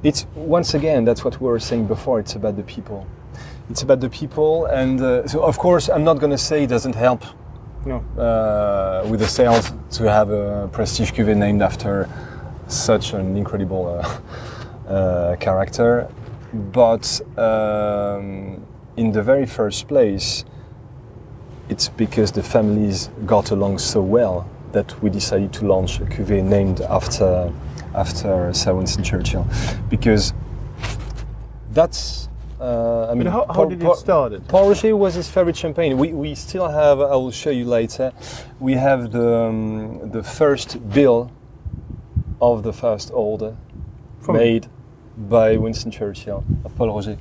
it's 0.02 0.26
once 0.34 0.74
again 0.74 1.04
that's 1.04 1.24
what 1.24 1.40
we 1.40 1.46
were 1.48 1.60
saying 1.60 1.86
before. 1.86 2.18
It's 2.20 2.34
about 2.34 2.56
the 2.56 2.62
people. 2.64 3.06
It's 3.70 3.82
about 3.82 4.00
the 4.00 4.08
people, 4.10 4.66
and 4.66 5.00
uh, 5.00 5.26
so 5.28 5.42
of 5.42 5.56
course, 5.58 5.88
I'm 5.88 6.02
not 6.04 6.18
going 6.18 6.32
to 6.32 6.38
say 6.38 6.64
it 6.64 6.70
doesn't 6.70 6.96
help 6.96 7.22
No. 7.86 8.02
uh, 8.18 9.08
with 9.08 9.20
the 9.20 9.28
sales 9.28 9.72
to 9.92 10.10
have 10.10 10.30
a 10.30 10.68
prestige 10.72 11.12
cuvée 11.12 11.36
named 11.36 11.62
after 11.62 12.08
such 12.66 13.14
an 13.14 13.36
incredible 13.36 13.86
uh, 13.86 14.90
uh, 14.92 15.36
character. 15.36 16.08
But 16.72 17.20
um, 17.38 18.66
in 18.96 19.12
the 19.12 19.22
very 19.22 19.46
first 19.46 19.86
place, 19.86 20.44
it's 21.70 21.88
because 21.88 22.32
the 22.32 22.42
families 22.42 23.08
got 23.24 23.50
along 23.52 23.78
so 23.78 24.02
well 24.02 24.48
that 24.72 25.00
we 25.02 25.08
decided 25.10 25.52
to 25.52 25.66
launch 25.66 26.00
a 26.00 26.04
cuvée 26.04 26.42
named 26.42 26.80
after 26.82 27.52
after 27.94 28.52
Sir 28.52 28.74
Winston 28.74 29.02
Churchill, 29.02 29.46
because 29.88 30.32
that's. 31.72 32.28
Uh, 32.60 33.08
I 33.10 33.14
mean, 33.14 33.24
But 33.24 33.30
how, 33.30 33.46
how 33.54 33.64
did 33.64 33.82
it 33.82 33.96
start? 33.96 34.46
Pol 34.46 34.68
Roger 34.68 34.94
was 34.94 35.14
his 35.14 35.28
favorite 35.30 35.56
champagne. 35.56 35.96
We, 35.96 36.12
we 36.12 36.34
still 36.34 36.68
have, 36.68 37.00
I 37.00 37.16
will 37.16 37.30
show 37.30 37.48
you 37.48 37.64
later, 37.64 38.12
we 38.58 38.74
have 38.74 39.12
the, 39.12 39.34
um, 39.34 40.10
the 40.10 40.22
first 40.22 40.76
bill 40.90 41.32
of 42.42 42.62
the 42.62 42.74
first 42.74 43.10
order 43.14 43.56
From- 44.20 44.36
made 44.36 44.66
by 45.28 45.56
Winston 45.56 45.90
Churchill 45.90 46.44
of 46.64 46.74
Pol 46.76 46.88
Roger. 46.88 47.16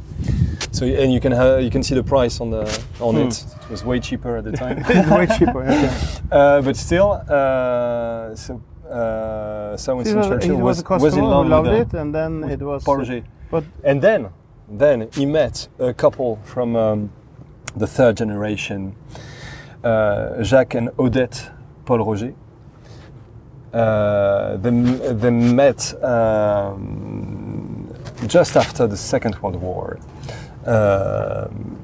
So, 0.71 0.85
and 0.85 1.11
you 1.11 1.19
can, 1.19 1.31
have, 1.31 1.61
you 1.63 1.69
can 1.69 1.83
see 1.83 1.95
the 1.95 2.03
price 2.03 2.39
on, 2.39 2.51
the, 2.51 2.63
on 2.99 3.15
Hmm. 3.15 3.21
it. 3.27 3.45
It 3.63 3.69
was 3.71 3.83
way 3.83 3.99
cheaper 3.99 4.37
at 4.37 4.43
the 4.43 4.51
time. 4.51 4.77
Way 5.11 5.27
cheaper. 5.37 5.63
Yeah. 5.63 5.91
uh, 6.31 6.61
but 6.61 6.75
still, 6.75 7.11
uh, 7.27 8.35
so, 8.35 8.61
uh, 8.89 9.77
He 9.77 9.91
Winston 9.91 10.17
was, 10.17 10.27
Churchill 10.27 10.57
was 10.57 10.83
was, 10.83 11.01
was 11.01 11.17
in 11.17 11.23
love 11.23 11.47
loved 11.47 11.69
with, 11.69 11.93
it, 11.93 11.97
and 11.99 12.13
then 12.13 12.43
it 12.43 12.61
was. 12.61 12.83
Pol 12.83 12.97
Roger. 12.97 13.23
But 13.51 13.63
And 13.83 14.01
then, 14.01 14.29
then 14.69 15.09
he 15.13 15.25
met 15.25 15.67
a 15.79 15.93
couple 15.93 16.39
from 16.43 16.75
um, 16.75 17.11
the 17.75 17.87
third 17.87 18.17
generation, 18.17 18.95
uh, 19.83 20.41
Jacques 20.43 20.75
and 20.75 20.89
Odette 20.99 21.51
Pol 21.85 22.05
Roger. 22.05 22.33
Uh, 23.73 24.57
they, 24.57 24.71
they 25.13 25.29
met 25.29 25.93
um, 26.03 27.58
just 28.27 28.55
after 28.55 28.87
the 28.87 28.97
Second 28.97 29.41
World 29.41 29.55
War 29.55 29.99
um, 30.65 31.77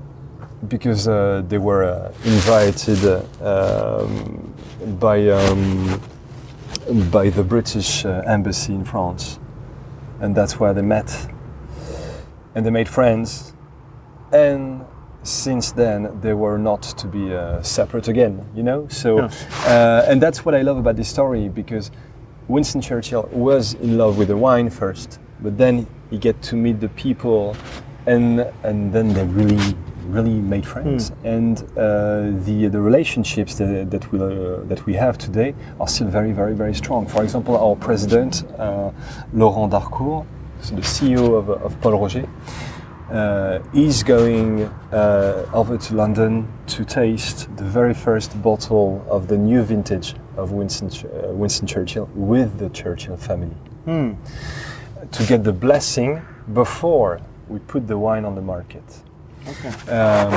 because 0.67 1.07
uh, 1.07 1.43
they 1.47 1.57
were 1.57 1.83
uh, 1.83 2.13
invited 2.23 2.99
uh, 3.05 4.03
um, 4.03 4.53
by, 4.99 5.27
um, 5.29 6.01
by 7.11 7.29
the 7.29 7.43
British 7.43 8.05
uh, 8.05 8.23
embassy 8.25 8.73
in 8.73 8.83
France. 8.83 9.39
And 10.19 10.35
that's 10.35 10.59
where 10.59 10.73
they 10.73 10.81
met 10.81 11.27
and 12.55 12.65
they 12.65 12.71
made 12.71 12.87
friends. 12.87 13.53
And 14.31 14.85
since 15.23 15.71
then, 15.71 16.19
they 16.21 16.33
were 16.33 16.57
not 16.57 16.83
to 16.83 17.07
be 17.07 17.33
uh, 17.33 17.61
separate 17.61 18.07
again, 18.07 18.45
you 18.55 18.63
know? 18.63 18.87
So, 18.89 19.19
uh, 19.19 20.05
and 20.07 20.21
that's 20.21 20.45
what 20.45 20.55
I 20.55 20.61
love 20.61 20.77
about 20.77 20.95
this 20.95 21.09
story 21.09 21.49
because 21.49 21.91
Winston 22.47 22.81
Churchill 22.81 23.27
was 23.31 23.73
in 23.75 23.97
love 23.97 24.17
with 24.17 24.29
the 24.29 24.37
wine 24.37 24.69
first, 24.69 25.19
but 25.41 25.57
then 25.57 25.87
he 26.09 26.17
get 26.17 26.41
to 26.43 26.55
meet 26.55 26.79
the 26.79 26.89
people, 26.89 27.55
and 28.05 28.39
and 28.63 28.93
then 28.93 29.13
they 29.13 29.25
really, 29.25 29.75
really 30.07 30.39
made 30.39 30.65
friends. 30.65 31.11
And 31.23 31.61
uh, 31.77 32.31
the 32.45 32.67
the 32.71 32.79
relationships 32.79 33.55
that 33.55 33.89
that 33.91 34.11
we 34.11 34.19
uh, 34.19 34.63
that 34.67 34.85
we 34.85 34.93
have 34.93 35.17
today 35.17 35.55
are 35.79 35.87
still 35.87 36.07
very, 36.07 36.31
very, 36.31 36.53
very 36.53 36.73
strong. 36.73 37.07
For 37.07 37.23
example, 37.23 37.57
our 37.57 37.75
president, 37.75 38.43
uh, 38.57 38.91
Laurent 39.33 39.71
d'Harcourt, 39.71 40.25
the 40.61 40.81
CEO 40.81 41.37
of, 41.37 41.49
of 41.49 41.79
Pol 41.81 41.99
Roger, 41.99 42.27
uh, 43.11 43.59
is 43.73 44.03
going 44.03 44.63
uh, 44.91 45.45
over 45.53 45.77
to 45.77 45.95
London 45.95 46.47
to 46.67 46.83
taste 46.83 47.55
the 47.57 47.63
very 47.63 47.93
first 47.93 48.41
bottle 48.41 49.05
of 49.09 49.27
the 49.27 49.37
new 49.37 49.61
vintage 49.61 50.15
of 50.37 50.51
Winston, 50.51 50.89
uh, 50.89 51.27
Winston 51.31 51.67
Churchill 51.67 52.09
with 52.15 52.57
the 52.57 52.69
Churchill 52.69 53.17
family 53.17 53.55
to 55.17 55.25
get 55.25 55.43
the 55.43 55.53
blessing 55.53 56.21
before 56.53 57.19
we 57.49 57.59
put 57.59 57.87
the 57.87 57.97
wine 57.97 58.25
on 58.25 58.35
the 58.35 58.41
market. 58.41 58.83
okay. 59.47 59.71
Um, 59.91 60.33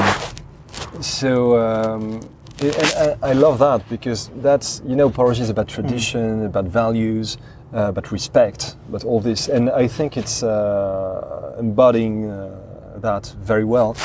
so 1.00 1.58
um, 1.58 2.20
i- 2.60 2.66
and 2.66 3.18
I, 3.22 3.30
I 3.30 3.32
love 3.32 3.58
that 3.58 3.88
because 3.88 4.30
that's 4.42 4.82
you 4.86 4.96
know 4.96 5.08
Roger 5.08 5.42
is 5.42 5.50
about 5.50 5.68
tradition, 5.68 6.44
about 6.44 6.64
values, 6.66 7.38
uh, 7.74 7.88
about 7.88 8.12
respect, 8.12 8.76
but 8.90 9.04
all 9.04 9.20
this, 9.20 9.48
and 9.48 9.70
I 9.70 9.88
think 9.88 10.16
it's 10.16 10.42
uh, 10.42 11.56
embodying 11.58 12.30
uh, 12.30 12.98
that 13.00 13.26
very 13.40 13.64
well. 13.64 13.96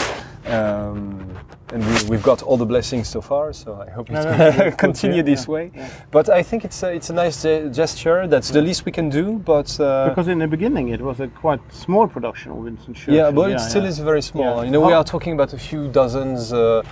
Um, 0.47 1.38
and 1.73 1.83
we, 1.86 2.09
we've 2.12 2.23
got 2.23 2.41
all 2.43 2.57
the 2.57 2.65
blessings 2.65 3.07
so 3.09 3.19
far, 3.21 3.51
so 3.53 3.81
I 3.86 3.89
hope 3.89 4.09
No, 4.09 4.19
it's 4.19 4.57
no, 4.57 4.65
to 4.69 4.71
continue 4.88 5.17
yeah, 5.17 5.23
this 5.23 5.45
yeah, 5.47 5.53
way. 5.53 5.71
yeah. 5.75 5.89
But 6.12 6.29
I 6.29 6.43
think 6.43 6.63
it's 6.65 6.83
a, 6.83 6.93
it's 6.93 7.09
a 7.09 7.13
nice 7.13 7.41
gesture. 7.75 8.27
That's 8.27 8.49
the 8.49 8.62
least 8.62 8.86
we 8.86 8.91
can 8.91 9.09
do. 9.09 9.39
But 9.39 9.79
uh, 9.79 10.09
Because 10.09 10.27
in 10.27 10.39
the 10.39 10.47
beginning 10.47 10.89
it 10.89 11.01
was 11.01 11.19
a 11.19 11.27
quite 11.27 11.62
small 11.73 12.07
production 12.07 12.51
of 12.51 12.57
Winston 12.57 12.93
Churchill. 12.93 13.15
yeah, 13.15 13.31
but 13.31 13.51
it 13.51 13.59
still 13.59 13.83
yeah. 13.83 13.89
is 13.89 13.99
very 13.99 14.21
small. 14.21 14.57
Yeah. 14.57 14.63
You 14.65 14.71
know, 14.71 14.86
we 14.86 14.93
are 14.93 15.03
talking 15.03 15.33
about 15.33 15.53
a 15.53 15.57
few 15.57 15.88
dozens 15.88 16.53
uh, 16.53 16.83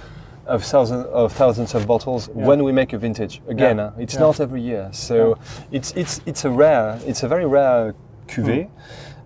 of 0.48 0.64
thousands 0.64 1.06
of 1.08 1.32
thousands 1.34 1.76
of 1.76 1.86
bottles 1.86 2.28
Yeah. 2.36 2.46
when 2.48 2.64
we 2.64 2.72
make 2.72 2.94
a 2.94 2.98
vintage. 2.98 3.42
Again, 3.48 3.78
Yeah. 3.78 3.86
uh, 3.96 4.04
it's 4.04 4.16
Yeah. 4.16 4.22
not 4.28 4.40
every 4.40 4.62
year, 4.62 4.90
so 4.92 5.38
it's 5.72 5.92
it's 5.96 6.20
it's 6.26 6.44
a 6.46 6.50
rare, 6.50 6.98
it's 7.06 7.24
a 7.24 7.28
very 7.28 7.46
rare 7.46 7.94
cuvée. 8.28 8.68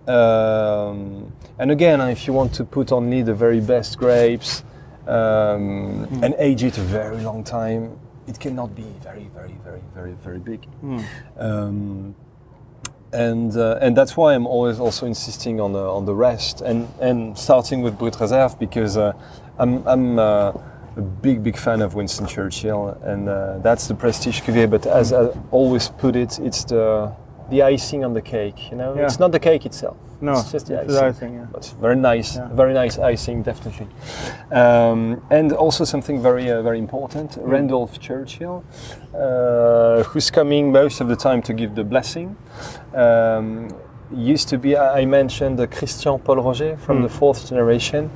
Hmm. 0.05 0.11
Um, 0.11 1.31
and 1.57 1.71
again, 1.71 2.01
uh, 2.01 2.07
if 2.07 2.27
you 2.27 2.33
want 2.33 2.53
to 2.55 2.63
put 2.65 2.91
only 2.91 3.23
the 3.23 3.33
very 3.33 3.59
best 3.61 3.97
grapes 3.97 4.63
um, 5.07 6.05
Hmm. 6.05 6.23
and 6.23 6.35
age 6.37 6.63
it 6.63 6.77
a 6.77 6.81
very 6.81 7.21
long 7.21 7.43
time, 7.43 7.97
it 8.27 8.39
cannot 8.39 8.73
be 8.75 8.85
very, 9.03 9.29
very, 9.35 9.55
very, 9.63 9.81
very, 9.93 10.13
very 10.23 10.39
big. 10.39 10.65
Hmm. 10.81 10.99
Um, 11.39 12.15
and 13.13 13.55
uh, 13.55 13.77
and 13.81 13.95
that's 13.95 14.17
why 14.17 14.33
I'm 14.33 14.47
always 14.47 14.79
also 14.79 15.05
insisting 15.05 15.61
on 15.61 15.71
the 15.73 15.79
on 15.97 16.05
the 16.05 16.13
rest 16.15 16.61
and 16.61 16.87
and 16.99 17.37
starting 17.37 17.81
with 17.83 17.97
Brut 17.97 18.19
Reserve 18.19 18.57
because 18.59 18.97
uh, 18.97 19.13
I'm 19.57 19.87
I'm 19.87 20.19
uh, 20.19 20.51
a 20.97 21.01
big 21.21 21.41
big 21.43 21.57
fan 21.57 21.81
of 21.81 21.93
Winston 21.95 22.25
Churchill 22.27 22.97
and 23.03 23.29
uh, 23.29 23.59
that's 23.59 23.87
the 23.87 23.93
prestige 23.95 24.41
cuvée. 24.41 24.67
But 24.69 24.85
as 24.87 25.13
I 25.13 25.27
always 25.51 25.89
put 25.89 26.15
it, 26.15 26.39
it's 26.39 26.65
the 26.65 27.11
the 27.51 27.61
icing 27.61 28.03
on 28.03 28.13
the 28.13 28.21
cake. 28.21 28.71
You 28.71 28.77
know, 28.77 28.95
Yeah. 28.95 29.05
it's 29.05 29.19
not 29.19 29.31
the 29.31 29.39
cake 29.39 29.65
itself. 29.65 29.95
No, 30.21 30.31
it's 30.31 30.51
just 30.51 30.67
the 30.67 30.81
icing. 30.81 30.97
icing, 31.03 31.33
yeah. 31.35 31.45
But 31.51 31.73
very 31.81 31.95
nice, 31.95 32.37
Yeah. 32.37 32.47
very 32.53 32.73
nice 32.73 32.97
icing, 32.97 33.43
definitely. 33.43 33.87
Um, 34.51 35.21
and 35.29 35.51
also 35.53 35.83
something 35.83 36.21
very, 36.21 36.49
uh, 36.49 36.61
very 36.61 36.79
important. 36.79 37.31
Mm. 37.31 37.47
Randolph 37.51 37.99
Churchill, 37.99 38.63
uh, 39.13 40.03
who's 40.03 40.31
coming 40.31 40.71
most 40.71 41.01
of 41.01 41.07
the 41.09 41.15
time 41.15 41.41
to 41.43 41.53
give 41.53 41.75
the 41.75 41.83
blessing. 41.83 42.35
Um, 42.93 43.67
used 44.13 44.47
to 44.49 44.57
be, 44.57 44.77
I 44.77 45.05
mentioned 45.05 45.59
uh, 45.59 45.67
Christian 45.67 46.19
Pol 46.19 46.37
Roger 46.37 46.77
from 46.77 46.99
Mm. 46.99 47.03
the 47.03 47.09
fourth 47.09 47.49
generation, 47.49 48.09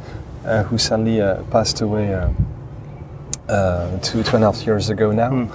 uh, 0.45 0.63
who 0.63 0.77
sadly 0.77 1.21
uh, 1.21 1.41
passed 1.51 1.81
away 1.81 2.13
uh, 2.13 2.29
uh, 3.49 3.97
two, 4.01 4.23
two 4.23 4.35
and 4.35 4.45
a 4.45 4.51
half 4.51 4.65
years 4.65 4.89
ago 4.89 5.11
now. 5.11 5.31
Mm. 5.31 5.49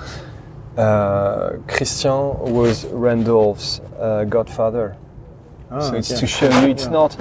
Uh, 0.77 1.51
Christian 1.69 2.37
was 2.53 2.85
Randolph's 2.87 3.81
uh, 3.99 4.25
godfather. 4.25 4.97
Ah, 5.75 5.81
So 5.81 5.95
it's 5.97 6.11
okay. 6.13 6.21
to 6.21 6.27
show 6.27 6.49
you 6.61 6.69
it's 6.71 6.85
Yeah. 6.85 6.93
not, 7.01 7.17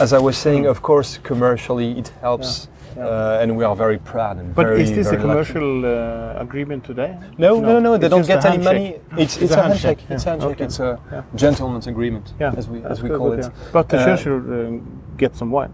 as 0.00 0.12
I 0.12 0.18
was 0.18 0.36
saying, 0.36 0.66
of 0.66 0.80
course, 0.82 1.18
commercially 1.22 1.90
it 1.98 2.10
helps, 2.20 2.68
Yeah, 2.96 3.04
yeah. 3.04 3.10
Uh, 3.10 3.42
and 3.42 3.56
we 3.58 3.64
are 3.64 3.76
very 3.76 3.98
proud 3.98 4.38
and 4.38 4.54
But 4.54 4.66
very, 4.66 4.82
is 4.82 4.90
this 4.90 5.08
a 5.12 5.16
commercial 5.16 5.84
uh, 5.84 6.42
agreement 6.42 6.82
today? 6.84 7.12
No, 7.38 7.60
no, 7.60 7.78
no, 7.78 7.96
they 7.98 8.08
don't 8.08 8.26
get 8.26 8.44
any 8.44 8.58
money. 8.64 8.86
handshake. 8.86 9.22
It's, 9.22 9.36
it's, 9.42 9.52
a 9.52 9.62
handshake. 9.62 9.98
It's 10.08 10.26
a 10.26 10.30
handshake. 10.30 10.50
Okay. 10.52 10.64
It's 10.64 10.80
a 10.80 10.98
Yeah. 11.12 11.22
gentleman's 11.34 11.86
agreement, 11.86 12.26
Yeah, 12.40 12.58
as 12.58 12.66
we 12.68 12.78
as 12.92 13.02
we 13.02 13.08
very 13.08 13.18
call 13.18 13.30
good, 13.30 13.38
it. 13.40 13.44
yeah. 13.44 13.72
But 13.72 13.88
the 13.90 13.98
Uh, 13.98 14.04
Churchill 14.06 14.38
uh, 14.38 14.80
get 15.22 15.36
some 15.36 15.50
wine. 15.56 15.72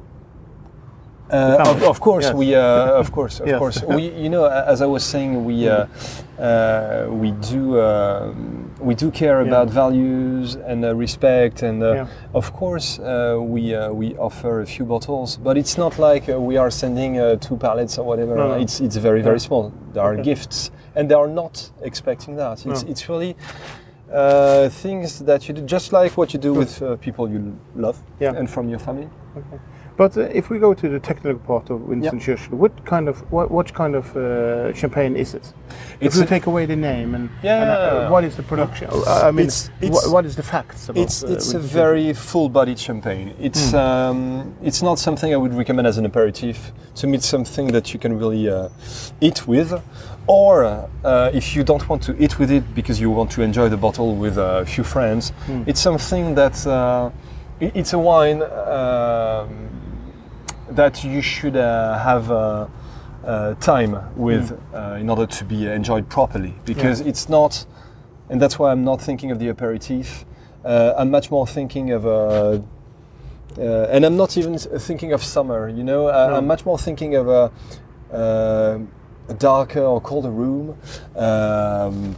Uh, 1.30 1.70
of, 1.70 1.82
of 1.82 1.98
course, 2.00 2.26
Yes. 2.26 2.35
we 2.35 2.46
uh, 2.54 3.00
of 3.02 3.11
course, 3.11 3.40
of 3.42 3.46
Yes. 3.48 3.58
course. 3.58 3.82
We, 3.96 4.02
you 4.24 4.28
know, 4.28 4.44
as 4.72 4.80
I 4.82 4.87
was 4.87 5.02
saying, 5.04 5.44
we 5.48 5.56
uh, 5.68 5.87
uh, 6.38 7.06
we 7.22 7.30
do 7.52 7.80
um 7.80 8.70
we 8.84 8.94
do 8.94 9.10
care 9.10 9.40
Yeah. 9.42 9.48
about 9.48 9.70
values 9.70 10.56
and 10.66 10.84
uh, 10.84 10.94
respect, 10.96 11.62
and 11.62 11.82
uh, 11.82 11.92
Yeah. 11.94 12.06
of 12.34 12.52
course, 12.52 12.98
uh, 12.98 13.38
we 13.40 13.74
uh, 13.74 13.92
we 13.92 14.16
offer 14.18 14.60
a 14.60 14.66
few 14.66 14.84
bottles, 14.86 15.38
but 15.44 15.56
it's 15.56 15.76
not 15.78 15.98
like 15.98 16.32
uh, 16.32 16.40
we 16.40 16.58
are 16.58 16.70
sending 16.70 17.18
uh, 17.18 17.36
two 17.48 17.56
pallets 17.56 17.98
or 17.98 18.04
whatever. 18.06 18.34
No, 18.36 18.48
no. 18.48 18.54
It's 18.54 18.80
it's 18.80 18.96
very 18.96 19.22
very 19.22 19.38
small. 19.40 19.72
There 19.92 20.02
are 20.04 20.12
Okay. 20.14 20.22
gifts, 20.24 20.70
and 20.96 21.08
they 21.08 21.14
are 21.16 21.28
not 21.28 21.70
expecting 21.82 22.36
that. 22.36 22.66
It's 22.66 22.82
No. 22.84 22.90
it's 22.90 23.08
really. 23.08 23.34
Uh, 24.14 24.68
things 24.82 25.20
that 25.24 25.48
you 25.48 25.54
do, 25.54 25.62
just 25.66 25.90
like 25.92 26.10
what 26.18 26.34
you 26.34 26.38
do 26.42 26.52
with 26.52 26.82
uh, 26.82 26.96
people 26.96 27.26
you 27.30 27.40
love 27.74 27.96
Yeah. 28.20 28.38
and 28.38 28.46
from 28.50 28.68
your 28.68 28.78
family. 28.78 29.08
But 29.96 30.16
uh, 30.16 30.22
if 30.22 30.48
we 30.50 30.59
go 30.59 30.72
to 30.74 30.88
the 30.88 30.98
technical 30.98 31.38
part 31.38 31.70
of 31.70 31.83
Winston 31.83 32.18
Churchill, 32.18 32.57
what 32.57 32.85
kind 32.87 33.09
of 33.09 33.20
what, 33.31 33.50
what 33.50 33.74
kind 33.74 33.94
of 33.94 34.16
uh, 34.16 34.72
champagne 34.74 35.16
is 35.16 35.35
it? 35.35 35.52
If 36.00 36.07
It's 36.09 36.16
we 36.18 36.24
take 36.26 36.46
away 36.46 36.66
the 36.66 36.76
name 36.76 37.14
and, 37.14 37.28
Yeah. 37.42 37.62
and, 37.62 37.70
uh, 37.70 38.09
what 38.11 38.24
is 38.24 38.35
the 38.37 38.42
production? 38.42 38.88
I 39.07 39.31
mean, 39.31 39.46
It's- 39.46 39.70
it's- 39.81 40.07
wha- 40.07 40.12
what 40.12 40.24
is 40.24 40.35
the 40.37 40.42
facts 40.42 40.88
about? 40.88 41.02
It's 41.02 41.22
uh, 41.22 41.28
it's 41.35 41.55
a 41.55 41.59
very 41.59 42.12
full-bodied 42.14 42.78
champagne. 42.78 43.35
It's 43.38 43.74
um, 43.74 44.55
it's 44.62 44.83
not 44.83 44.98
something 44.98 45.33
I 45.33 45.37
would 45.37 45.55
recommend 45.55 45.87
as 45.87 45.98
an 45.98 46.07
aperitif. 46.07 46.72
To 46.96 47.07
me, 47.07 47.16
it's 47.18 47.28
something 47.28 47.68
that 47.72 47.92
you 47.92 48.00
can 48.00 48.18
really 48.18 48.48
uh, 48.48 48.68
eat 49.20 49.46
with, 49.46 49.72
or 50.26 50.64
uh, 50.64 51.31
if 51.35 51.55
you 51.55 51.64
don't 51.64 51.87
want 51.88 52.02
to 52.05 52.12
eat 52.18 52.38
with 52.38 52.50
it 52.50 52.64
because 52.74 52.98
you 53.00 53.11
want 53.11 53.31
to 53.33 53.42
enjoy 53.42 53.68
the 53.68 53.76
bottle 53.76 54.16
with 54.16 54.38
a 54.38 54.64
few 54.64 54.85
friends, 54.85 55.33
it's 55.66 55.81
something 55.81 56.35
that 56.35 56.66
uh, 56.66 57.11
it's 57.61 57.92
a 57.92 57.98
wine 57.98 58.42
um, 58.42 59.68
that 60.76 61.04
you 61.04 61.22
should 61.22 61.56
uh, 61.56 61.98
have. 61.98 62.30
Uh, 62.30 62.66
uh, 63.24 63.54
time 63.61 63.96
with 64.16 64.61
uh, 64.74 64.96
in 64.98 65.08
order 65.08 65.24
to 65.26 65.44
be 65.44 65.68
enjoyed 65.68 66.08
properly 66.08 66.52
because 66.64 66.98
it's 67.00 67.28
not 67.28 67.64
and 68.32 68.40
that's 68.40 68.58
why 68.58 68.72
I'm 68.72 68.82
not 68.82 69.00
thinking 69.00 69.30
of 69.30 69.38
the 69.38 69.48
aperitif. 69.48 70.24
Uh, 70.64 70.94
I'm 70.96 71.11
much 71.11 71.30
more 71.30 71.46
thinking 71.46 71.90
of, 71.90 72.06
uh, 72.06 72.61
uh, 73.58 73.87
and 73.90 74.06
I'm 74.06 74.16
not 74.16 74.38
even 74.38 74.58
thinking 74.58 75.12
of 75.12 75.22
summer. 75.22 75.68
You 75.68 75.85
know, 75.85 76.06
No. 76.06 76.37
I'm 76.37 76.46
much 76.46 76.64
more 76.64 76.78
thinking 76.78 77.14
of 77.14 77.28
a, 77.28 77.52
uh, 78.11 78.78
a 79.28 79.35
darker 79.35 79.82
or 79.82 80.00
colder 80.00 80.30
room. 80.30 80.78
Um, 81.14 82.16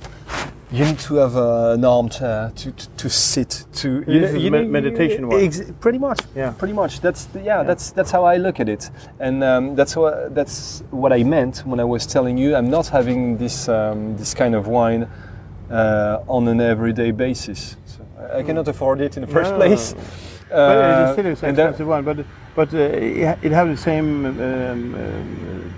you 0.74 0.84
need 0.84 0.98
to 0.98 1.14
have 1.16 1.36
uh, 1.36 1.74
an 1.76 1.84
armchair 1.84 2.50
to, 2.56 2.72
to, 2.72 2.88
to 2.96 3.08
sit 3.08 3.64
to. 3.74 4.04
This 4.04 4.32
is 4.34 4.50
me- 4.50 4.64
meditation 4.64 5.28
wine. 5.28 5.44
Ex- 5.44 5.72
pretty 5.80 5.98
much. 5.98 6.20
Yeah. 6.34 6.52
Pretty 6.58 6.74
much. 6.74 7.00
That's 7.00 7.24
the, 7.26 7.40
yeah, 7.40 7.62
That's 7.62 7.92
that's 7.92 8.10
how 8.10 8.24
I 8.24 8.36
look 8.38 8.60
at 8.60 8.68
it, 8.68 8.90
and 9.20 9.42
um, 9.44 9.76
that's 9.76 9.94
what 9.96 10.34
that's 10.34 10.82
what 10.90 11.12
I 11.12 11.22
meant 11.24 11.62
when 11.66 11.80
I 11.80 11.84
was 11.84 12.06
telling 12.06 12.36
you 12.38 12.56
I'm 12.56 12.70
not 12.70 12.88
having 12.88 13.38
this 13.38 13.68
um, 13.68 14.16
this 14.16 14.34
kind 14.34 14.54
of 14.54 14.66
wine 14.66 15.08
uh, 15.70 16.18
on 16.36 16.48
an 16.48 16.60
everyday 16.60 17.12
basis. 17.12 17.76
So 17.86 17.98
I 18.18 18.38
I 18.38 18.42
cannot 18.42 18.68
afford 18.68 19.00
it 19.00 19.16
in 19.16 19.22
the 19.26 19.32
first 19.32 19.50
No. 19.52 19.56
place. 19.58 19.94
But 19.94 20.58
Uh, 20.76 21.02
it's 21.04 21.12
still 21.12 21.24
that- 21.24 21.48
expensive 21.70 21.86
one. 21.88 22.02
But 22.04 22.16
but 22.56 22.68
uh, 22.74 22.78
it 22.78 23.38
it 23.42 23.52
have 23.52 23.68
the 23.68 23.76
same 23.76 24.26
um, 24.26 24.40
um, 24.40 25.74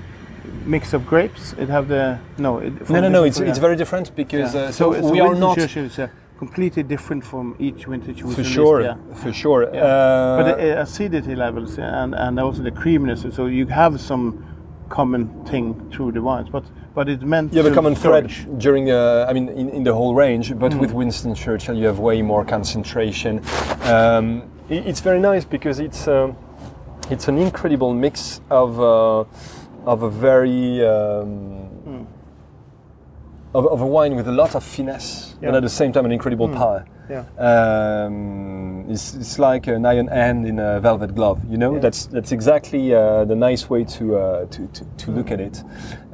mix 0.66 0.92
of 0.94 1.06
grapes. 1.06 1.54
It 1.58 1.68
have 1.68 1.88
the 1.88 2.18
no. 2.38 2.58
It, 2.58 2.90
no, 2.90 3.00
no, 3.00 3.08
no. 3.08 3.24
It's, 3.24 3.40
it's 3.40 3.58
very 3.58 3.76
different 3.76 4.14
because 4.16 4.54
Yeah. 4.54 4.62
uh, 4.62 4.72
so, 4.72 4.92
so 4.92 5.10
we 5.10 5.20
are 5.20 5.28
Winston 5.28 5.40
not 5.48 5.56
Churchill 5.58 5.84
is 5.84 5.98
uh, 5.98 6.08
completely 6.38 6.82
different 6.82 7.24
from 7.24 7.54
each 7.58 7.84
vintage. 7.86 8.22
for 8.22 8.44
sure, 8.44 8.82
Yeah. 8.82 8.96
for 9.14 9.32
sure. 9.32 9.62
Yeah. 9.72 9.84
Uh, 9.84 10.36
But 10.42 10.56
the 10.56 10.78
uh, 10.78 10.82
acidity 10.82 11.34
levels 11.34 11.78
and, 11.78 12.14
and 12.14 12.38
also 12.40 12.62
the 12.62 12.70
creaminess, 12.70 13.24
so 13.34 13.46
you 13.46 13.66
have 13.68 13.98
some 14.00 14.44
common 14.88 15.28
thing 15.46 15.74
through 15.90 16.12
the 16.12 16.20
wines, 16.22 16.48
but 16.50 16.64
but 16.94 17.08
it's 17.08 17.24
meant 17.24 17.52
You 17.52 17.62
have 17.62 17.72
a 17.72 17.74
common 17.74 17.94
thread 17.94 18.30
during, 18.58 18.90
uh, 18.90 19.26
I 19.28 19.32
mean, 19.34 19.48
in, 19.48 19.68
in 19.68 19.84
the 19.84 19.92
whole 19.92 20.14
range, 20.14 20.54
but 20.58 20.72
Mm. 20.72 20.80
with 20.80 20.92
Winston 20.92 21.34
Churchill, 21.34 21.74
you 21.76 21.86
have 21.86 21.98
way 21.98 22.22
more 22.22 22.44
concentration. 22.44 23.40
Um, 23.84 24.42
i- 24.70 24.84
it's 24.90 25.00
very 25.02 25.20
nice 25.20 25.44
because 25.44 25.78
it's 25.82 26.08
um, 26.08 26.34
it's 27.10 27.28
an 27.28 27.38
incredible 27.38 27.92
mix 27.94 28.40
of 28.50 28.78
uh, 28.80 29.24
of 29.86 30.02
a 30.02 30.10
very 30.10 30.84
um, 30.84 32.06
of, 33.54 33.66
of 33.68 33.80
a 33.80 33.86
wine 33.86 34.16
with 34.16 34.28
a 34.28 34.32
lot 34.32 34.54
of 34.54 34.62
finesse, 34.64 35.34
but 35.40 35.54
at 35.54 35.62
the 35.62 35.68
same 35.68 35.92
time 35.92 36.04
an 36.04 36.12
incredible 36.12 36.48
power. 36.58 36.84
Yeah. 37.08 37.24
Um, 37.38 38.84
it's, 38.88 39.14
it's 39.14 39.38
like 39.38 39.66
an 39.66 39.84
iron 39.86 40.08
hand 40.08 40.46
in 40.46 40.58
a 40.58 40.80
velvet 40.80 41.14
glove. 41.14 41.38
You 41.50 41.58
know, 41.58 41.74
Yeah. 41.74 41.80
that's 41.80 42.06
that's 42.06 42.32
exactly 42.32 42.94
uh, 42.94 43.24
the 43.24 43.34
nice 43.36 43.68
way 43.70 43.84
to 43.84 44.16
uh, 44.16 44.46
to, 44.46 44.66
to, 44.66 44.84
to 44.98 45.10
look 45.10 45.30
at 45.30 45.40
it. 45.40 45.62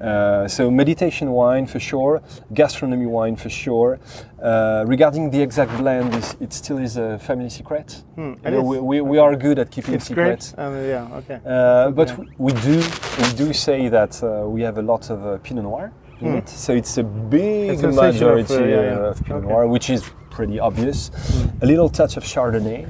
Uh, 0.01 0.49
so 0.49 0.71
meditation 0.71 1.31
wine 1.31 1.67
for 1.67 1.81
sure, 1.81 2.21
gastronomy 2.55 3.07
wine 3.07 3.37
for 3.37 3.51
sure. 3.51 3.99
Uh, 4.43 4.85
regarding 4.89 5.31
the 5.31 5.41
exact 5.41 5.71
blend, 5.79 6.13
is, 6.15 6.37
it 6.41 6.53
still 6.53 6.79
is 6.79 6.97
a 6.97 7.19
family 7.19 7.49
secret. 7.49 8.03
Hmm, 8.17 8.33
You 8.45 8.51
know, 8.51 8.63
we, 8.63 8.81
we, 8.81 9.01
we 9.01 9.19
are 9.19 9.37
good 9.37 9.59
at 9.59 9.71
keeping 9.71 9.95
It's 9.95 10.07
secrets. 10.07 10.55
And, 10.59 10.87
yeah. 10.89 11.19
Okay. 11.19 11.39
Uh, 11.47 11.91
but 11.91 12.09
Yeah. 12.09 12.25
we 12.39 12.53
do 12.53 12.77
we 13.23 13.33
do 13.37 13.53
say 13.53 13.89
that 13.89 14.21
uh, 14.23 14.49
we 14.55 14.63
have 14.63 14.79
a 14.79 14.83
lot 14.83 15.11
of 15.11 15.19
uh, 15.25 15.39
Pinot 15.45 15.65
Noir 15.65 15.93
in 16.21 16.29
Hmm. 16.31 16.39
it, 16.39 16.49
so 16.49 16.73
it's 16.73 16.99
a 16.99 17.03
big 17.05 17.71
It's 17.71 17.83
a 17.83 17.89
of, 17.89 17.95
majority 17.95 18.55
uh, 18.55 18.61
yeah, 18.65 18.83
yeah. 18.83 19.11
of 19.11 19.17
Pinot 19.25 19.43
Okay. 19.45 19.53
Noir, 19.53 19.67
which 19.69 19.91
is 19.91 20.03
pretty 20.33 20.59
obvious. 20.59 21.11
Hmm. 21.15 21.65
A 21.65 21.67
little 21.67 21.89
touch 21.89 22.17
of 22.17 22.25
Chardonnay, 22.25 22.89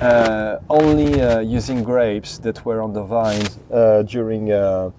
uh, 0.00 0.58
only 0.68 1.20
uh, 1.20 1.40
using 1.40 1.84
grapes 1.84 2.38
that 2.38 2.64
were 2.64 2.80
on 2.80 2.92
the 2.92 3.02
vines 3.02 3.58
uh, 3.72 4.02
during 4.02 4.50
uh, 4.52 4.90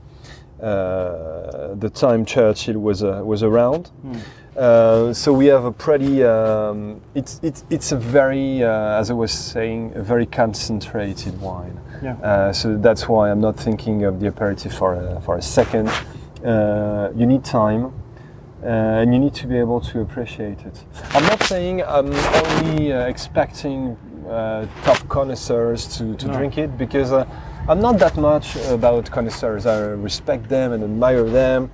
uh, 0.62 1.74
the 1.76 1.90
time 1.90 2.26
Churchill 2.26 2.80
was 2.80 3.02
uh, 3.04 3.22
was 3.26 3.42
around. 3.42 3.90
Uh, 4.58 5.14
so 5.14 5.32
we 5.34 5.46
have 5.48 5.66
a 5.66 5.72
pretty. 5.72 6.24
Um, 6.24 7.02
it's 7.16 7.40
it's 7.42 7.64
it's 7.70 7.92
a 7.94 7.98
very, 7.98 8.64
uh, 8.64 9.00
as 9.00 9.10
I 9.10 9.14
was 9.14 9.32
saying, 9.32 9.94
a 9.96 10.04
very 10.04 10.26
concentrated 10.26 11.40
wine. 11.42 11.80
Yeah. 12.04 12.52
So 12.52 12.78
that's 12.78 13.08
why 13.08 13.32
I'm 13.32 13.40
not 13.40 13.56
thinking 13.58 14.06
of 14.06 14.20
the 14.20 14.28
aperitif 14.28 14.74
for 14.74 14.96
a, 14.96 15.22
for 15.22 15.38
a 15.38 15.42
second. 15.42 15.90
Uh, 16.44 17.12
you 17.16 17.26
need 17.26 17.44
time. 17.44 17.92
Uh, 18.64 18.68
and 19.02 19.12
you 19.14 19.20
need 19.20 19.34
to 19.34 19.48
be 19.48 19.58
able 19.58 19.82
to 19.82 20.02
appreciate 20.02 20.60
it. 20.66 20.86
I'm 21.16 21.24
not 21.24 21.42
saying 21.44 21.82
I'm 21.82 22.14
only 22.14 22.94
uh, 22.94 23.08
expecting 23.08 23.98
uh, 24.30 24.68
top 24.84 25.00
connoisseurs 25.10 25.88
to, 25.98 26.16
to 26.16 26.28
No. 26.28 26.34
drink 26.38 26.58
it 26.60 26.78
because 26.78 27.12
uh, 27.12 27.26
I'm 27.68 27.80
not 27.80 27.98
that 27.98 28.18
much 28.18 28.56
about 28.68 29.10
connoisseurs. 29.10 29.66
I 29.66 29.80
respect 29.80 30.48
them 30.48 30.74
and 30.74 30.84
admire 30.84 31.24
them. 31.24 31.72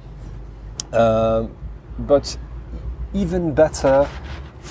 Um, 0.94 1.52
but 2.00 2.38
even 3.14 3.54
better 3.54 4.08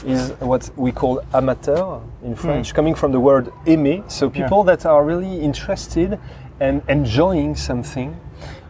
is 0.07 0.31
what 0.41 0.71
we 0.77 0.93
call 0.93 1.23
amateur 1.35 2.01
in 2.23 2.35
French, 2.35 2.75
coming 2.75 2.95
from 2.95 3.13
the 3.13 3.21
word 3.21 3.53
aimer. 3.67 4.09
So 4.09 4.31
people 4.31 4.63
that 4.65 4.87
are 4.87 5.05
really 5.05 5.41
interested 5.41 6.19
and 6.61 6.83
enjoying 6.89 7.57
something. 7.57 8.19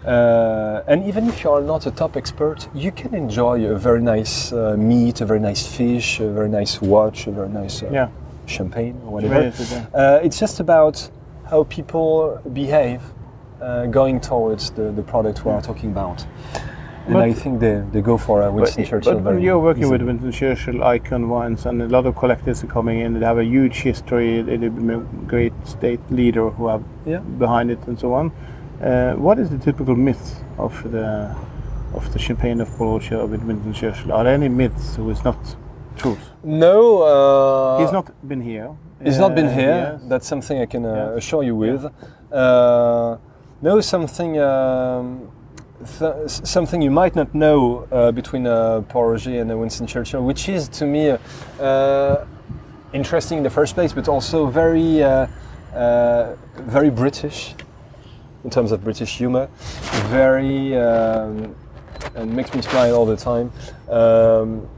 Uh, 0.07 0.83
and 0.87 1.05
even 1.05 1.29
if 1.29 1.43
you 1.43 1.51
are 1.51 1.61
not 1.61 1.87
a 1.87 1.91
top 1.91 2.17
expert, 2.17 2.69
you 2.75 2.93
can 2.93 3.13
enjoy 3.15 3.65
a 3.67 3.75
very 3.77 4.01
nice 4.01 4.53
uh, 4.53 4.77
meat, 4.79 5.21
a 5.21 5.27
very 5.27 5.41
nice 5.41 5.67
fish, 5.67 6.21
a 6.21 6.29
very 6.31 6.49
nice 6.49 6.81
watch, 6.81 7.27
a 7.27 7.33
very 7.33 7.49
nice 7.49 7.83
uh, 7.83 7.91
Yeah. 7.93 8.09
champagne, 8.47 9.01
or 9.05 9.13
whatever. 9.15 9.53
Uh, 9.93 10.21
it's 10.23 10.39
just 10.39 10.61
about 10.61 11.11
how 11.51 11.65
people 11.65 12.41
behave 12.53 13.01
uh, 13.61 13.87
going 13.87 14.21
towards 14.21 14.71
the, 14.71 14.93
the 14.93 15.03
product 15.03 15.45
we 15.45 15.51
are 15.51 15.63
talking 15.63 15.91
about. 15.91 16.25
And 17.07 17.15
But- 17.15 17.25
I 17.25 17.33
think 17.33 17.59
they, 17.61 17.83
they 17.93 18.01
go 18.01 18.17
for 18.17 18.43
a 18.43 18.51
Winston 18.53 18.85
But, 18.85 18.91
Churchill 18.91 19.21
but 19.21 19.41
you're 19.41 19.59
working 19.59 19.85
easily. 19.85 19.99
with 20.05 20.07
Winston 20.23 20.33
Churchill 20.33 20.85
icon 20.85 21.29
wines, 21.29 21.67
and 21.67 21.83
a 21.83 21.89
lot 21.89 22.07
of 22.07 22.15
collectors 22.15 22.63
are 22.63 22.69
coming 22.69 23.01
in. 23.01 23.19
They 23.19 23.27
have 23.27 23.39
a 23.39 23.45
huge 23.45 23.79
history. 23.83 24.43
They 24.43 24.53
have 24.59 24.75
been 24.77 24.91
a 24.91 24.99
great 25.27 25.53
state 25.65 26.01
leader 26.11 26.51
who 26.51 26.69
have 26.69 26.83
Yeah. 27.05 27.19
behind 27.39 27.71
it, 27.73 27.79
and 27.89 27.99
so 27.99 28.15
on. 28.15 28.31
Uh, 28.81 29.15
what 29.15 29.39
is 29.39 29.49
the 29.51 29.59
typical 29.59 29.97
myth 29.97 30.41
of 30.59 30.73
the 30.93 31.35
of 31.95 32.13
the 32.13 32.19
champagne 32.19 32.61
of 32.61 32.69
Bologna 32.77 33.17
of 33.17 33.31
Winston 33.31 33.73
Churchill? 33.73 34.13
Are 34.13 34.25
there 34.25 34.35
any 34.35 34.49
myths 34.49 34.97
who 34.97 35.09
is 35.11 35.25
not 35.25 35.37
truth? 35.97 36.19
No, 36.45 37.03
uh, 37.03 37.79
He's 37.81 37.93
not 37.93 38.11
been 38.29 38.41
here. 38.43 38.71
He's 39.03 39.19
not 39.19 39.35
been 39.35 39.47
Uh, 39.47 39.55
here. 39.55 39.77
yes. 39.99 40.01
That's 40.09 40.27
something 40.27 40.61
I 40.61 40.67
can 40.67 40.85
uh, 40.85 40.95
Yeah. 40.95 41.17
assure 41.17 41.43
you 41.43 41.57
with. 41.57 41.85
Uh, 42.33 43.17
no, 43.63 43.81
something 43.81 44.39
um, 44.41 45.29
th- 45.99 46.29
something 46.29 46.83
you 46.83 46.91
might 46.91 47.15
not 47.17 47.35
know 47.35 47.87
uh, 47.91 48.13
between 48.13 48.47
uh, 48.47 48.83
Pol 48.89 49.05
Roger 49.13 49.41
and 49.41 49.51
uh, 49.51 49.57
Winston 49.57 49.87
Churchill, 49.87 50.23
which 50.23 50.49
is 50.49 50.69
to 50.69 50.85
me 50.85 51.11
uh, 51.11 51.19
uh, 51.63 52.25
interesting 52.93 53.39
in 53.39 53.45
the 53.45 53.51
first 53.51 53.75
place, 53.75 53.95
but 53.95 54.07
also 54.09 54.47
very 54.47 55.03
uh, 55.03 55.27
uh, 55.75 56.35
very 56.57 56.91
British 56.91 57.55
in 58.47 58.51
terms 58.51 58.71
of 58.71 58.83
British 58.85 59.19
humor. 59.19 59.49
Very 60.09 60.77
um, 60.79 61.55
and 62.15 62.35
makes 62.35 62.55
me 62.55 62.63
smile 62.63 62.95
all 62.95 63.05
the 63.05 63.17
time. 63.17 63.53
Um, 63.91 64.69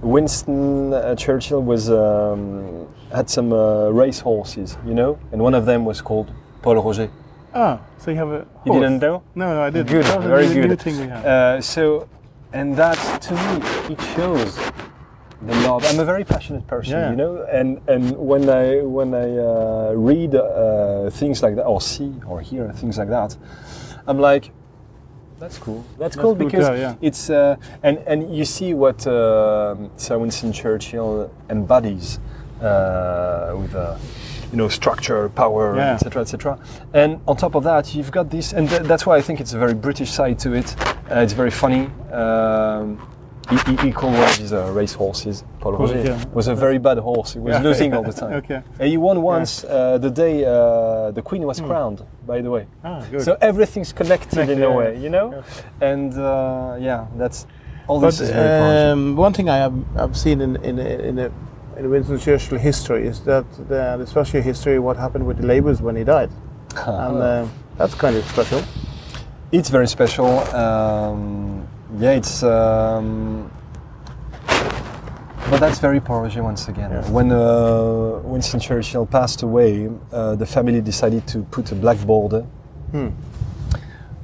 Winston 0.00 0.94
uh, 0.94 1.14
Churchill 1.16 1.62
was 1.62 1.90
um, 1.90 2.88
had 3.12 3.28
some 3.28 3.52
uh, 3.52 3.88
race 3.90 4.20
horses, 4.20 4.78
you 4.86 4.94
know, 4.94 5.18
and 5.32 5.42
one 5.42 5.54
of 5.54 5.66
them 5.66 5.84
was 5.84 6.00
called 6.00 6.32
Pol 6.62 6.76
Roger. 6.76 7.10
Ah, 7.52 7.80
so 7.98 8.12
you 8.12 8.16
have 8.16 8.28
a 8.28 8.44
Horse. 8.44 8.66
You 8.66 8.72
didn't 8.74 9.00
know? 9.00 9.22
No, 9.34 9.54
no, 9.54 9.62
I 9.62 9.70
didn't. 9.70 9.88
Good, 9.88 10.04
That 10.04 10.18
was 10.18 10.26
a 10.26 10.28
very 10.28 10.54
good. 10.54 10.80
Thing 10.80 11.00
we 11.00 11.08
have. 11.08 11.26
Uh, 11.26 11.60
so, 11.60 12.08
and 12.52 12.76
that 12.76 12.96
to 13.22 13.32
me, 13.34 13.92
it 13.92 14.00
shows 14.14 14.56
the 15.42 15.54
love. 15.66 15.84
I'm 15.86 15.98
a 15.98 16.04
very 16.04 16.24
passionate 16.24 16.66
person, 16.66 16.92
Yeah. 16.92 17.10
you 17.10 17.16
know, 17.16 17.46
and 17.50 17.80
and 17.88 18.16
when 18.16 18.48
I 18.48 18.82
when 18.82 19.14
I 19.14 19.38
uh, 19.38 19.92
read 19.96 20.34
uh, 20.34 21.10
things 21.10 21.42
like 21.42 21.56
that, 21.56 21.64
or 21.64 21.80
see 21.80 22.12
or 22.26 22.40
hear 22.40 22.70
things 22.72 22.98
like 22.98 23.08
that, 23.08 23.36
I'm 24.06 24.18
like, 24.18 24.50
that's 25.38 25.58
cool. 25.58 25.84
That's, 25.98 26.16
cool 26.16 26.34
cool 26.34 26.34
because 26.34 26.68
yeah. 26.78 26.94
it's 27.00 27.30
uh, 27.30 27.56
and 27.82 27.98
and 28.06 28.34
you 28.34 28.44
see 28.44 28.74
what 28.74 29.06
uh, 29.06 29.76
Sir 29.96 30.18
Winston 30.18 30.52
Churchill 30.52 31.30
embodies 31.48 32.18
uh, 32.60 33.54
with. 33.56 33.74
Uh, 33.74 33.96
you 34.50 34.56
know, 34.56 34.68
structure, 34.68 35.28
power, 35.28 35.78
etc., 35.78 36.22
etc. 36.22 36.58
And 36.92 37.20
on 37.28 37.36
top 37.36 37.54
of 37.54 37.62
that, 37.62 37.94
you've 37.94 38.10
got 38.10 38.30
this, 38.30 38.52
and 38.52 38.68
th- 38.68 38.82
that's 38.82 39.06
why 39.06 39.16
I 39.16 39.20
think 39.20 39.40
it's 39.40 39.52
a 39.52 39.58
very 39.58 39.74
British 39.74 40.10
side 40.10 40.40
to 40.40 40.54
it. 40.54 40.74
Uh, 41.08 41.20
it's 41.20 41.34
very 41.34 41.52
funny. 41.52 41.86
Um, 42.10 43.00
he, 43.50 43.56
he, 43.70 43.76
he 43.86 43.92
called 43.92 44.14
one 44.14 44.22
of 44.28 44.36
his 44.36 44.52
uh, 44.52 44.70
race 44.72 44.92
horses, 44.94 45.42
Pol 45.60 45.76
Pol, 45.76 45.86
Roger, 45.86 46.02
yeah. 46.02 46.24
was 46.32 46.46
a 46.48 46.54
very 46.54 46.78
bad 46.78 46.98
horse. 46.98 47.32
He 47.34 47.40
was 47.40 47.54
Yeah. 47.54 47.62
losing 47.62 47.92
all 47.94 48.02
the 48.02 48.12
time. 48.22 48.32
Okay. 48.34 48.62
And 48.78 48.88
he 48.88 48.96
won 48.96 49.22
once 49.22 49.64
uh, 49.64 49.98
the 49.98 50.10
day 50.10 50.44
uh, 50.44 51.10
the 51.10 51.22
Queen 51.22 51.42
was 51.42 51.60
crowned, 51.60 52.04
by 52.26 52.40
the 52.40 52.50
way. 52.50 52.66
Ah, 52.84 53.04
good. 53.10 53.22
So 53.22 53.36
everything's 53.40 53.92
connected 53.92 54.48
in 54.48 54.62
a 54.62 54.70
way, 54.70 54.96
you 54.98 55.10
know? 55.10 55.42
And 55.80 56.12
uh, 56.14 56.76
yeah, 56.78 57.06
that's 57.16 57.46
all 57.88 58.00
But 58.00 58.06
this 58.10 58.20
is 58.20 58.30
very 58.30 58.90
um, 58.92 59.16
one 59.16 59.32
thing 59.32 59.48
I 59.48 59.56
have 59.56 59.74
I've 59.96 60.16
seen 60.16 60.40
in 60.40 60.56
in 60.64 60.78
in, 60.78 61.18
in 61.76 61.90
Winston 61.90 62.18
Churchill 62.18 62.58
history 62.58 63.06
is 63.08 63.20
that 63.24 63.44
the, 63.68 63.96
the 63.98 64.06
special 64.06 64.40
history 64.42 64.78
what 64.78 64.96
happened 64.96 65.26
with 65.26 65.38
the 65.40 65.46
labels 65.46 65.80
when 65.82 65.96
he 65.96 66.04
died, 66.04 66.30
and 66.76 67.16
uh, 67.18 67.46
that's 67.78 67.94
kind 67.94 68.14
of 68.16 68.24
special. 68.26 68.62
It's 69.50 69.70
very 69.70 69.88
special. 69.88 70.28
Um, 70.54 71.59
yeah, 71.98 72.12
it's. 72.12 72.42
Um, 72.42 73.50
but 75.50 75.58
that's 75.58 75.78
very 75.80 76.00
Pol 76.00 76.20
Roger 76.22 76.42
once 76.44 76.68
again. 76.68 76.90
Yeah. 76.90 77.10
When 77.10 77.32
uh, 77.32 78.20
Winston 78.22 78.60
Churchill 78.60 79.04
passed 79.06 79.42
away, 79.42 79.88
uh, 80.12 80.36
the 80.36 80.46
family 80.46 80.80
decided 80.80 81.26
to 81.28 81.42
put 81.50 81.72
a 81.72 81.74
black 81.74 81.98
border 82.06 82.42
Hmm. 82.92 83.08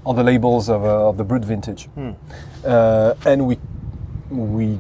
on 0.05 0.15
the 0.17 0.23
labels 0.23 0.69
of, 0.69 0.85
uh, 0.85 1.09
of 1.09 1.17
the 1.17 1.25
Brut 1.25 1.45
vintage, 1.45 1.87
Hmm. 1.95 2.11
uh, 2.65 3.15
and 3.25 3.47
we 3.47 3.59
we 4.31 4.79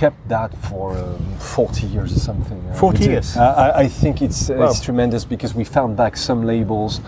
kept 0.00 0.28
that 0.28 0.50
for 0.68 0.92
um, 0.98 1.18
40 1.38 1.86
years 1.86 2.12
or 2.16 2.20
something. 2.20 2.58
Uh, 2.70 2.74
40 2.74 2.98
we 2.98 3.04
did. 3.04 3.10
years? 3.12 3.36
I, 3.36 3.46
I- 3.70 3.78
I 3.84 3.88
think 3.88 4.20
it's 4.22 4.48
Wow. 4.50 4.66
it's 4.68 4.80
tremendous 4.80 5.24
because 5.24 5.54
we 5.56 5.64
found 5.64 5.96
back 5.96 6.16
some 6.16 6.46
labels 6.46 7.00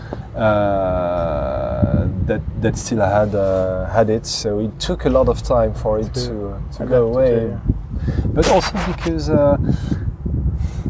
uh, 0.79 2.09
that 2.27 2.41
that 2.63 2.77
still 2.77 3.01
had 3.01 3.35
uh, 3.35 3.87
had 3.97 4.09
it. 4.11 4.27
So 4.27 4.61
it 4.61 4.79
took 4.81 5.05
a 5.07 5.11
lot 5.11 5.29
of 5.29 5.43
time 5.43 5.75
for 5.75 5.99
it 6.01 6.15
To 6.15 6.21
to 6.27 6.49
uh, 6.49 6.79
to 6.79 6.87
go 6.87 7.07
away. 7.13 7.49
yeah. 7.49 7.59
But 8.35 8.49
also 8.51 8.73
because. 8.93 9.31
Uh, 9.31 9.57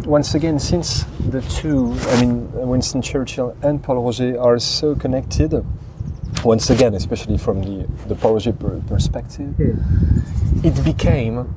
once 0.07 0.35
again, 0.35 0.59
since 0.59 1.05
the 1.31 1.43
two, 1.61 1.93
I 2.13 2.21
mean, 2.21 2.51
Winston 2.53 3.03
Churchill 3.03 3.55
and 3.63 3.83
Pol 3.83 4.03
Roger 4.03 4.41
are 4.41 4.59
so 4.59 4.95
connected, 4.95 5.53
once 6.45 6.71
again, 6.71 6.95
especially 6.95 7.37
from 7.37 7.61
the, 7.63 7.87
the 8.09 8.15
Pol 8.15 8.33
Roger 8.33 8.53
per- 8.55 8.81
perspective, 8.89 9.53
it 10.65 10.83
became, 10.83 11.55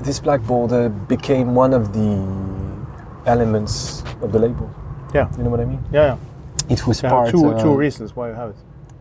this 0.00 0.20
black 0.20 0.42
border 0.42 0.88
became 0.88 1.54
one 1.54 1.72
of 1.74 1.92
the 1.92 2.18
elements 3.26 4.02
of 4.22 4.32
the 4.32 4.38
label. 4.38 4.70
Yeah, 5.14 5.28
You 5.36 5.44
know 5.44 5.50
what 5.50 5.60
I 5.60 5.64
mean? 5.64 5.82
yeah. 5.92 6.04
yeah. 6.06 6.16
It 6.68 6.86
was 6.86 7.00
There 7.00 7.10
part. 7.10 7.30
two 7.30 7.50
uh, 7.52 7.62
two 7.62 7.76
reasons 7.76 8.16
why 8.16 8.28
you 8.28 8.34
have 8.34 8.50
it. 8.50 8.56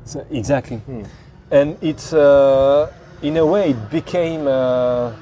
so- 0.06 0.26
exactly. 0.30 0.78
Hmm. 0.78 1.04
And 1.52 1.78
it's, 1.82 2.14
uh, 2.14 2.92
in 3.22 3.38
a 3.38 3.46
way, 3.46 3.70
it 3.72 3.90
became. 3.90 4.48
Uh, 4.48 5.14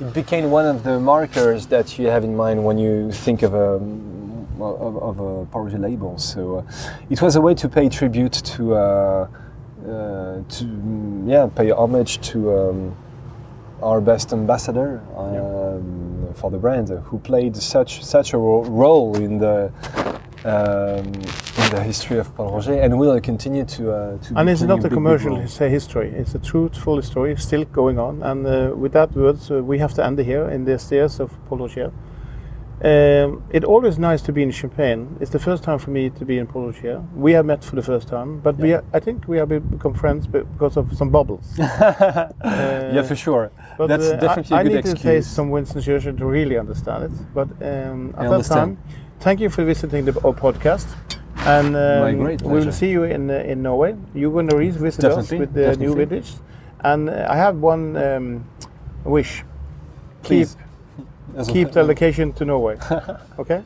it 0.00 0.12
became 0.12 0.50
one 0.50 0.66
of 0.66 0.82
the 0.82 1.00
markers 1.00 1.66
that 1.68 1.98
you 1.98 2.08
have 2.08 2.24
in 2.24 2.36
mind 2.36 2.62
when 2.62 2.76
you 2.76 3.10
think 3.10 3.42
of 3.42 3.54
a 3.54 3.80
of, 4.62 4.96
of 5.08 5.20
a 5.20 5.46
Pol 5.46 5.68
label. 5.68 6.18
So 6.18 6.58
uh, 6.58 6.62
it 7.08 7.22
was 7.22 7.36
a 7.36 7.40
way 7.40 7.54
to 7.54 7.68
pay 7.68 7.88
tribute 7.88 8.32
to 8.56 8.74
uh, 8.74 8.78
uh, 8.78 10.42
to 10.48 10.64
yeah 11.26 11.46
pay 11.54 11.70
homage 11.70 12.20
to 12.32 12.38
um, 12.58 12.96
our 13.82 14.00
best 14.00 14.32
ambassador 14.32 15.00
um, 15.16 16.32
for 16.34 16.50
the 16.50 16.58
brand, 16.58 16.88
who 16.88 17.18
played 17.18 17.56
such 17.56 18.04
such 18.04 18.32
a 18.32 18.38
ro- 18.38 18.64
role 18.64 19.16
in 19.16 19.38
the. 19.38 19.70
Um, 20.44 21.12
in 21.66 21.70
the 21.74 21.82
history 21.82 22.18
of 22.18 22.32
Pol 22.36 22.52
Roger, 22.52 22.74
and 22.74 22.96
will 22.96 23.20
continue 23.20 23.64
to. 23.64 23.90
Uh, 23.90 24.18
to 24.18 24.38
And 24.38 24.48
it's 24.48 24.62
not 24.62 24.84
a 24.84 24.88
commercial 24.88 25.34
history. 25.34 26.10
It's 26.10 26.36
a 26.36 26.38
truthful 26.38 27.02
story 27.02 27.34
still 27.36 27.64
going 27.64 27.98
on. 27.98 28.22
And 28.22 28.46
uh, 28.46 28.72
with 28.76 28.92
that 28.92 29.10
words, 29.16 29.50
uh, 29.50 29.60
we 29.64 29.78
have 29.78 29.92
to 29.94 30.04
end 30.04 30.20
here 30.20 30.48
in 30.48 30.64
the 30.64 30.78
stairs 30.78 31.18
of 31.18 31.30
Pol 31.48 31.58
Roger. 31.58 31.90
Um, 32.84 33.42
it's 33.50 33.64
always 33.64 33.98
nice 33.98 34.20
to 34.22 34.32
be 34.32 34.42
in 34.42 34.50
Champagne. 34.50 35.16
It's 35.18 35.30
the 35.30 35.38
first 35.38 35.62
time 35.64 35.78
for 35.78 35.90
me 35.90 36.10
to 36.10 36.24
be 36.26 36.36
in 36.36 36.46
Pol 36.46 36.66
Roger. 36.66 37.02
We 37.14 37.32
have 37.32 37.46
met 37.46 37.64
for 37.64 37.74
the 37.74 37.82
first 37.82 38.06
time, 38.06 38.40
but 38.40 38.58
we 38.58 38.74
are, 38.74 38.84
I 38.92 39.00
think 39.00 39.26
we 39.26 39.38
have 39.38 39.48
become 39.48 39.94
friends 39.94 40.26
because 40.26 40.76
of 40.76 40.94
some 40.94 41.08
bubbles. 41.08 41.54
yeah, 41.58 43.02
for 43.02 43.16
sure. 43.16 43.50
But 43.78 43.86
That's 43.86 44.08
uh, 44.08 44.16
definitely 44.16 44.56
I, 44.56 44.60
a 44.60 44.64
good 44.64 44.72
I 44.72 44.76
need 44.76 44.84
to 44.84 44.94
taste 44.94 45.34
some 45.34 45.48
Winston 45.48 45.80
Churchill 45.80 46.16
to 46.18 46.26
really 46.26 46.58
understand 46.58 47.04
it. 47.04 47.34
But 47.34 47.48
um, 47.62 48.14
I 48.14 48.24
at 48.24 48.28
that 48.28 48.32
understand. 48.34 48.76
time, 48.76 48.78
thank 49.20 49.40
you 49.40 49.48
for 49.48 49.64
visiting 49.64 50.04
the, 50.04 50.12
our 50.20 50.34
podcast. 50.34 50.86
And 51.46 51.76
um, 51.76 52.18
we 52.18 52.36
will 52.36 52.72
see 52.72 52.90
you 52.90 53.04
in 53.04 53.30
uh, 53.30 53.34
in 53.34 53.62
Norway. 53.62 53.96
You're 54.14 54.32
going 54.32 54.48
to 54.48 54.56
revisit 54.56 55.04
us 55.04 55.30
with 55.30 55.54
the 55.54 55.76
new 55.76 55.94
definitely. 55.94 56.04
vintage. 56.04 56.32
And 56.80 57.08
uh, 57.08 57.26
I 57.30 57.36
have 57.36 57.56
one 57.56 57.96
um, 57.96 58.44
wish: 59.04 59.44
keep 60.22 60.48
Please. 60.48 60.56
As 61.36 61.48
a- 61.48 61.52
keep 61.52 61.72
the 61.72 61.84
location 61.84 62.32
to 62.34 62.44
Norway. 62.44 62.78
okay. 63.38 63.62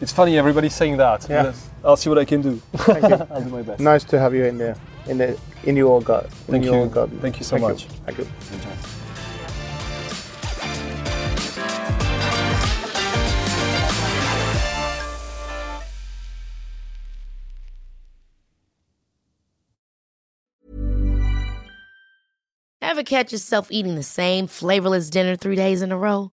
It's 0.00 0.12
funny, 0.12 0.36
everybody's 0.38 0.74
saying 0.74 0.96
that. 0.96 1.26
Yeah. 1.30 1.42
but 1.44 1.54
I'll 1.84 1.96
see 1.96 2.08
what 2.08 2.18
I 2.18 2.24
can 2.24 2.42
do. 2.42 2.56
Thank 2.74 3.08
you. 3.08 3.26
I'll 3.30 3.42
do 3.42 3.50
my 3.50 3.62
best. 3.62 3.80
nice 3.80 4.04
to 4.04 4.18
have 4.18 4.34
you 4.34 4.44
in 4.44 4.58
there, 4.58 4.76
in 5.06 5.18
the 5.18 5.38
in 5.64 5.76
your 5.76 6.02
garden. 6.02 6.30
Thank 6.30 6.64
in 6.64 6.72
your 6.72 6.84
you. 6.84 6.90
garden. 6.90 7.20
Thank 7.20 7.38
you 7.38 7.44
so 7.44 7.58
much. 7.58 7.84
Thank 7.84 8.18
you. 8.18 8.26
Enjoy. 8.52 8.70
Ever 22.82 23.02
catch 23.04 23.32
yourself 23.32 23.68
eating 23.70 23.94
the 23.94 24.02
same 24.02 24.46
flavorless 24.48 25.10
dinner 25.10 25.36
three 25.36 25.54
days 25.54 25.82
in 25.82 25.92
a 25.92 25.98
row? 25.98 26.32